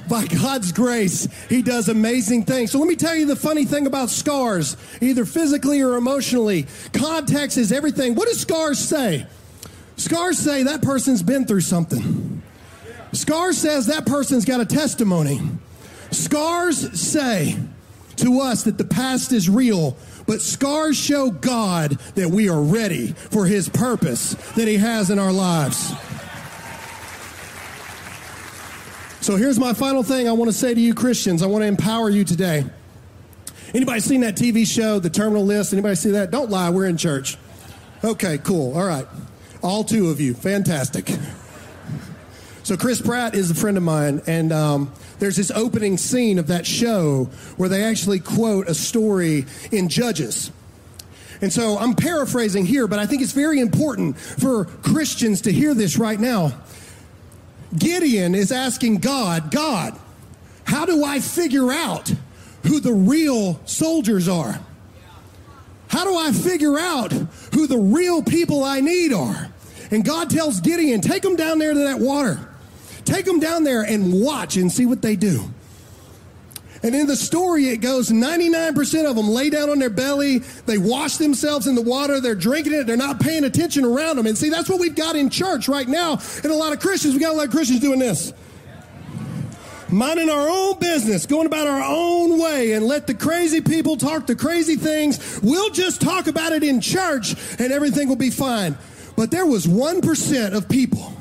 by 0.08 0.26
God's 0.26 0.72
grace, 0.72 1.28
He 1.50 1.62
does 1.62 1.90
amazing 1.90 2.46
things. 2.46 2.72
So 2.72 2.80
let 2.80 2.88
me 2.88 2.96
tell 2.96 3.16
you 3.16 3.26
the 3.26 3.36
funny 3.36 3.66
thing 3.66 3.88
about 3.88 4.10
scars, 4.10 4.78
either 5.02 5.26
physically 5.26 5.82
or 5.82 5.96
emotionally. 5.96 6.68
Context 6.94 7.58
is 7.58 7.72
everything. 7.72 8.16
What 8.16 8.28
do 8.28 8.34
scars 8.34 8.80
say? 8.80 9.26
Scars 9.98 10.40
say 10.40 10.64
that 10.64 10.82
person's 10.82 11.22
been 11.22 11.46
through 11.46 11.62
something. 11.62 12.42
Scars 13.12 13.58
says 13.58 13.88
that 13.88 14.06
person's 14.06 14.46
got 14.46 14.62
a 14.62 14.66
testimony. 14.66 15.42
Scars 16.12 17.00
say 17.00 17.58
to 18.18 18.40
us 18.40 18.64
that 18.64 18.78
the 18.78 18.86
past 18.86 19.32
is 19.32 19.50
real, 19.50 19.98
but 20.28 20.42
scars 20.42 20.98
show 20.98 21.30
God 21.30 21.92
that 22.16 22.30
we 22.30 22.50
are 22.50 22.62
ready 22.62 23.08
for 23.08 23.46
His 23.46 23.68
purpose 23.70 24.34
that 24.56 24.68
He 24.68 24.78
has 24.78 25.10
in 25.10 25.20
our 25.20 25.32
lives. 25.34 25.94
So 29.22 29.36
here's 29.36 29.60
my 29.60 29.76
final 29.76 30.02
thing 30.02 30.28
I 30.28 30.32
want 30.32 30.50
to 30.50 30.58
say 30.58 30.74
to 30.74 30.82
you 30.82 30.96
Christians. 30.96 31.44
I 31.44 31.46
want 31.46 31.62
to 31.62 31.68
empower 31.68 32.10
you 32.10 32.24
today. 32.24 32.66
Anybody 33.72 34.00
seen 34.00 34.22
that 34.22 34.36
TV 34.36 34.66
show, 34.66 34.98
The 34.98 35.12
Terminal 35.12 35.46
List? 35.46 35.74
Anybody 35.74 35.94
see 35.94 36.12
that? 36.12 36.32
Don't 36.32 36.50
lie, 36.50 36.72
we're 36.72 36.88
in 36.88 36.98
church. 36.98 37.38
Okay, 38.04 38.40
cool. 38.40 38.76
All 38.76 38.84
right. 38.84 39.06
All 39.62 39.84
two 39.84 40.10
of 40.10 40.20
you. 40.20 40.34
Fantastic. 40.34 41.16
So 42.64 42.76
Chris 42.76 43.00
Pratt 43.00 43.36
is 43.36 43.52
a 43.52 43.56
friend 43.56 43.78
of 43.78 43.84
mine, 43.84 44.24
and 44.26 44.52
um, 44.52 44.92
there's 45.20 45.36
this 45.36 45.52
opening 45.52 45.98
scene 45.98 46.40
of 46.40 46.48
that 46.48 46.66
show 46.66 47.26
where 47.58 47.70
they 47.70 47.84
actually 47.84 48.20
quote 48.22 48.68
a 48.68 48.74
story 48.74 49.46
in 49.72 49.88
Judges. 49.88 50.50
And 51.42 51.54
so 51.54 51.78
I'm 51.78 51.94
paraphrasing 51.94 52.66
here, 52.66 52.88
but 52.88 52.98
I 52.98 53.06
think 53.06 53.22
it's 53.22 53.34
very 53.34 53.60
important 53.60 54.18
for 54.18 54.66
Christians 54.66 55.42
to 55.42 55.52
hear 55.52 55.76
this 55.76 55.98
right 56.00 56.20
now. 56.20 56.54
Gideon 57.78 58.36
is 58.36 58.52
asking 58.52 58.98
God, 58.98 59.52
God, 59.52 59.98
how 60.64 60.86
do 60.86 61.04
I 61.04 61.20
figure 61.20 61.72
out 61.72 62.14
who 62.64 62.80
the 62.80 62.94
real 62.94 63.60
soldiers 63.66 64.28
are? 64.28 64.60
How 65.88 66.06
do 66.06 66.16
I 66.16 66.32
figure 66.32 66.78
out 66.78 67.12
who 67.54 67.68
the 67.68 67.78
real 67.78 68.24
people 68.24 68.64
I 68.64 68.80
need 68.80 69.12
are? 69.14 69.50
And 69.92 70.06
God 70.06 70.30
tells 70.30 70.62
Gideon, 70.62 71.02
take 71.02 71.22
them 71.22 71.36
down 71.36 71.60
there 71.60 71.74
to 71.74 71.80
that 71.80 72.00
water. 72.00 72.40
Take 73.04 73.26
them 73.26 73.40
down 73.40 73.64
there 73.64 73.82
and 73.82 74.22
watch 74.22 74.56
and 74.56 74.72
see 74.72 74.86
what 74.86 75.02
they 75.02 75.16
do. 75.16 75.52
And 76.84 76.96
in 76.96 77.06
the 77.06 77.16
story, 77.16 77.68
it 77.68 77.78
goes 77.78 78.10
99% 78.10 79.10
of 79.10 79.16
them 79.16 79.30
lay 79.30 79.50
down 79.52 79.70
on 79.70 79.78
their 79.78 79.90
belly. 79.90 80.40
They 80.66 80.80
wash 80.80 81.18
themselves 81.18 81.68
in 81.68 81.76
the 81.76 81.82
water. 81.82 82.20
They're 82.20 82.34
drinking 82.34 82.74
it. 82.74 82.88
They're 82.88 82.98
not 82.98 83.20
paying 83.20 83.44
attention 83.44 83.86
around 83.86 84.16
them. 84.16 84.26
And 84.26 84.38
see, 84.38 84.50
that's 84.50 84.70
what 84.70 84.80
we've 84.80 84.96
got 84.96 85.16
in 85.16 85.30
church 85.30 85.68
right 85.68 85.88
now. 85.88 86.20
And 86.44 86.46
a 86.46 86.56
lot 86.56 86.74
of 86.74 86.80
Christians, 86.80 87.14
we 87.14 87.20
got 87.20 87.34
a 87.34 87.38
lot 87.38 87.46
of 87.46 87.52
Christians 87.52 87.82
doing 87.82 88.00
this. 88.00 88.34
Minding 89.90 90.30
our 90.30 90.48
own 90.50 90.80
business, 90.80 91.26
going 91.26 91.46
about 91.46 91.68
our 91.68 91.84
own 91.84 92.40
way, 92.40 92.72
and 92.72 92.88
let 92.88 93.08
the 93.08 93.14
crazy 93.14 93.60
people 93.60 93.98
talk 93.98 94.26
the 94.26 94.36
crazy 94.36 94.78
things. 94.78 95.40
We'll 95.44 95.70
just 95.70 96.02
talk 96.02 96.28
about 96.28 96.54
it 96.54 96.64
in 96.64 96.80
church 96.80 97.36
and 97.60 97.72
everything 97.74 98.08
will 98.08 98.16
be 98.16 98.30
fine. 98.30 98.78
But 99.18 99.30
there 99.30 99.46
was 99.46 99.68
1% 99.68 100.54
of 100.54 100.70
people 100.70 101.14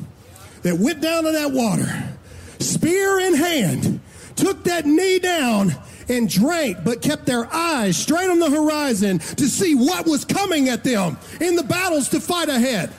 that 0.62 0.78
went 0.78 1.00
down 1.00 1.24
to 1.24 1.32
that 1.32 1.50
water, 1.50 2.16
spear 2.60 3.18
in 3.18 3.34
hand, 3.34 3.99
took 4.40 4.64
that 4.64 4.86
knee 4.86 5.18
down 5.18 5.74
and 6.08 6.28
drank, 6.28 6.78
but 6.84 7.02
kept 7.02 7.26
their 7.26 7.46
eyes 7.52 7.96
straight 7.96 8.28
on 8.28 8.38
the 8.38 8.50
horizon 8.50 9.18
to 9.18 9.46
see 9.46 9.74
what 9.74 10.06
was 10.06 10.24
coming 10.24 10.68
at 10.68 10.82
them 10.82 11.16
in 11.40 11.56
the 11.56 11.62
battles 11.62 12.08
to 12.08 12.20
fight 12.20 12.48
ahead. 12.48 12.92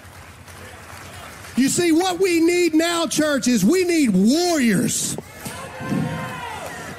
You 1.57 1.67
see, 1.67 1.91
what 1.91 2.19
we 2.19 2.39
need 2.39 2.73
now, 2.73 3.07
church, 3.07 3.47
is 3.47 3.65
we 3.65 3.83
need 3.83 4.11
warriors. 4.11 5.17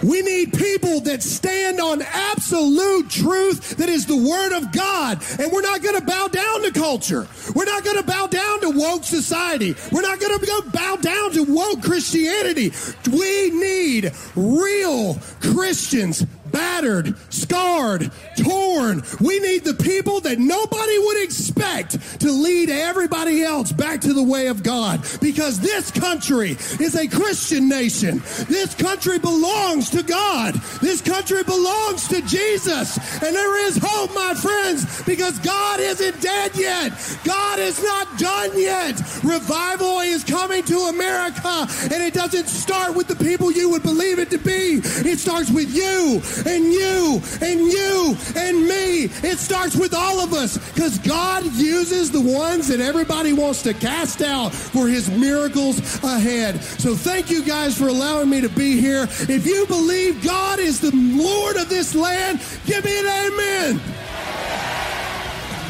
We 0.03 0.23
need 0.23 0.53
people 0.53 1.01
that 1.03 1.23
stand 1.23 1.81
on 1.81 2.03
absolute 2.03 3.09
truth 3.09 3.77
that 3.77 3.89
is 3.89 4.07
the 4.07 4.17
Word 4.17 4.57
of 4.57 4.73
God. 4.73 5.23
And 5.39 5.53
we're 5.53 5.63
not 5.63 5.83
going 5.83 5.99
to 5.99 6.05
bow 6.05 6.29
down 6.29 6.63
to 6.63 6.73
culture. 6.73 7.27
We're 7.55 7.65
not 7.65 7.85
going 7.85 7.99
to 7.99 8.03
bow 8.03 8.27
down 8.27 8.61
to 8.63 8.71
woke 8.71 9.05
society. 9.05 9.75
We're 9.91 10.03
not 10.03 10.21
going 10.21 10.39
to 10.39 10.71
bow 10.71 10.97
down 10.97 11.33
to 11.33 11.45
woke 11.45 11.83
Christianity. 11.83 12.73
We 13.11 13.51
need 13.51 14.13
real 14.35 15.19
Christians 15.41 16.27
battered, 16.53 17.15
scarred, 17.33 18.11
torn. 18.37 19.03
We 19.21 19.41
need 19.41 19.65
the 19.65 19.75
people 19.75 20.21
that 20.21 20.39
nobody 20.39 20.99
would 20.99 21.23
expect 21.23 22.21
to 22.21 22.31
lead 22.31 22.71
everybody 22.71 23.43
else 23.43 23.73
back 23.73 24.01
to 24.03 24.13
the 24.13 24.23
way 24.23 24.47
of 24.47 24.63
God 24.63 25.01
because 25.21 25.61
this 25.61 25.91
country 25.91 26.51
is 26.79 26.95
a 26.95 27.09
Christian 27.09 27.69
nation. 27.69 28.23
This 28.49 28.75
country 28.75 29.19
belongs 29.19 29.91
to 29.91 30.03
God. 30.03 30.55
This 30.81 31.01
country 31.01 31.43
belongs 31.43 32.09
to 32.09 32.23
Jesus. 32.23 32.97
And 33.23 33.35
there 33.35 33.67
is 33.67 33.79
hope, 33.83 34.15
my 34.15 34.35
friends, 34.35 35.03
because 35.05 35.39
God 35.41 35.81
isn't 35.81 36.21
dead 36.21 36.53
yet. 36.55 36.93
God 37.25 37.59
is 37.59 37.83
not 37.83 38.19
done 38.19 38.51
yet. 38.59 39.01
Revival 39.25 40.01
is 40.01 40.25
coming 40.25 40.63
to 40.65 40.77
America, 40.91 41.67
and 41.83 42.03
it 42.03 42.15
doesn't 42.15 42.47
start 42.47 42.95
with 42.97 43.09
the 43.09 43.17
people 43.17 43.51
you 43.51 43.71
would 43.71 43.83
believe 43.83 44.19
it 44.19 44.31
to 44.31 44.39
be. 44.39 44.81
It 44.83 45.19
starts 45.19 45.51
with 45.51 45.75
you 45.75 46.21
and 46.47 46.65
you 46.65 47.21
and 47.41 47.61
you 47.61 48.17
and 48.37 48.67
me. 48.67 49.05
It 49.29 49.39
starts 49.39 49.77
with 49.77 49.95
all 49.95 50.21
of 50.21 50.33
us 50.33 50.59
because 50.73 50.99
God 50.99 51.45
uses 51.55 52.11
the 52.11 52.21
ones 52.21 52.69
that 52.69 52.81
everybody 52.81 53.33
wants 53.33 53.63
to 53.63 53.75
cast 53.75 54.23
out 54.23 54.53
for 54.53 54.89
his 54.89 55.11
miracles 55.11 55.79
ahead. 56.03 56.63
So 56.63 56.95
thank 56.95 57.31
you 57.31 57.45
guys 57.45 57.77
for 57.77 57.89
allowing 57.89 58.31
me 58.31 58.41
to 58.41 58.49
be 58.49 58.81
here. 58.81 59.05
If 59.05 59.47
you 59.47 59.67
believe 59.67 60.23
God 60.25 60.59
is 60.59 60.81
the 60.81 60.95
Lord 60.95 61.57
of 61.57 61.69
this 61.69 61.95
land, 61.95 62.41
give 62.67 62.85
me 62.85 62.99
an 63.01 63.07
amen. 63.07 63.81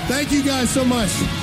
Thank 0.09 0.33
you 0.33 0.43
guys 0.43 0.69
so 0.69 0.85
much. 0.85 1.41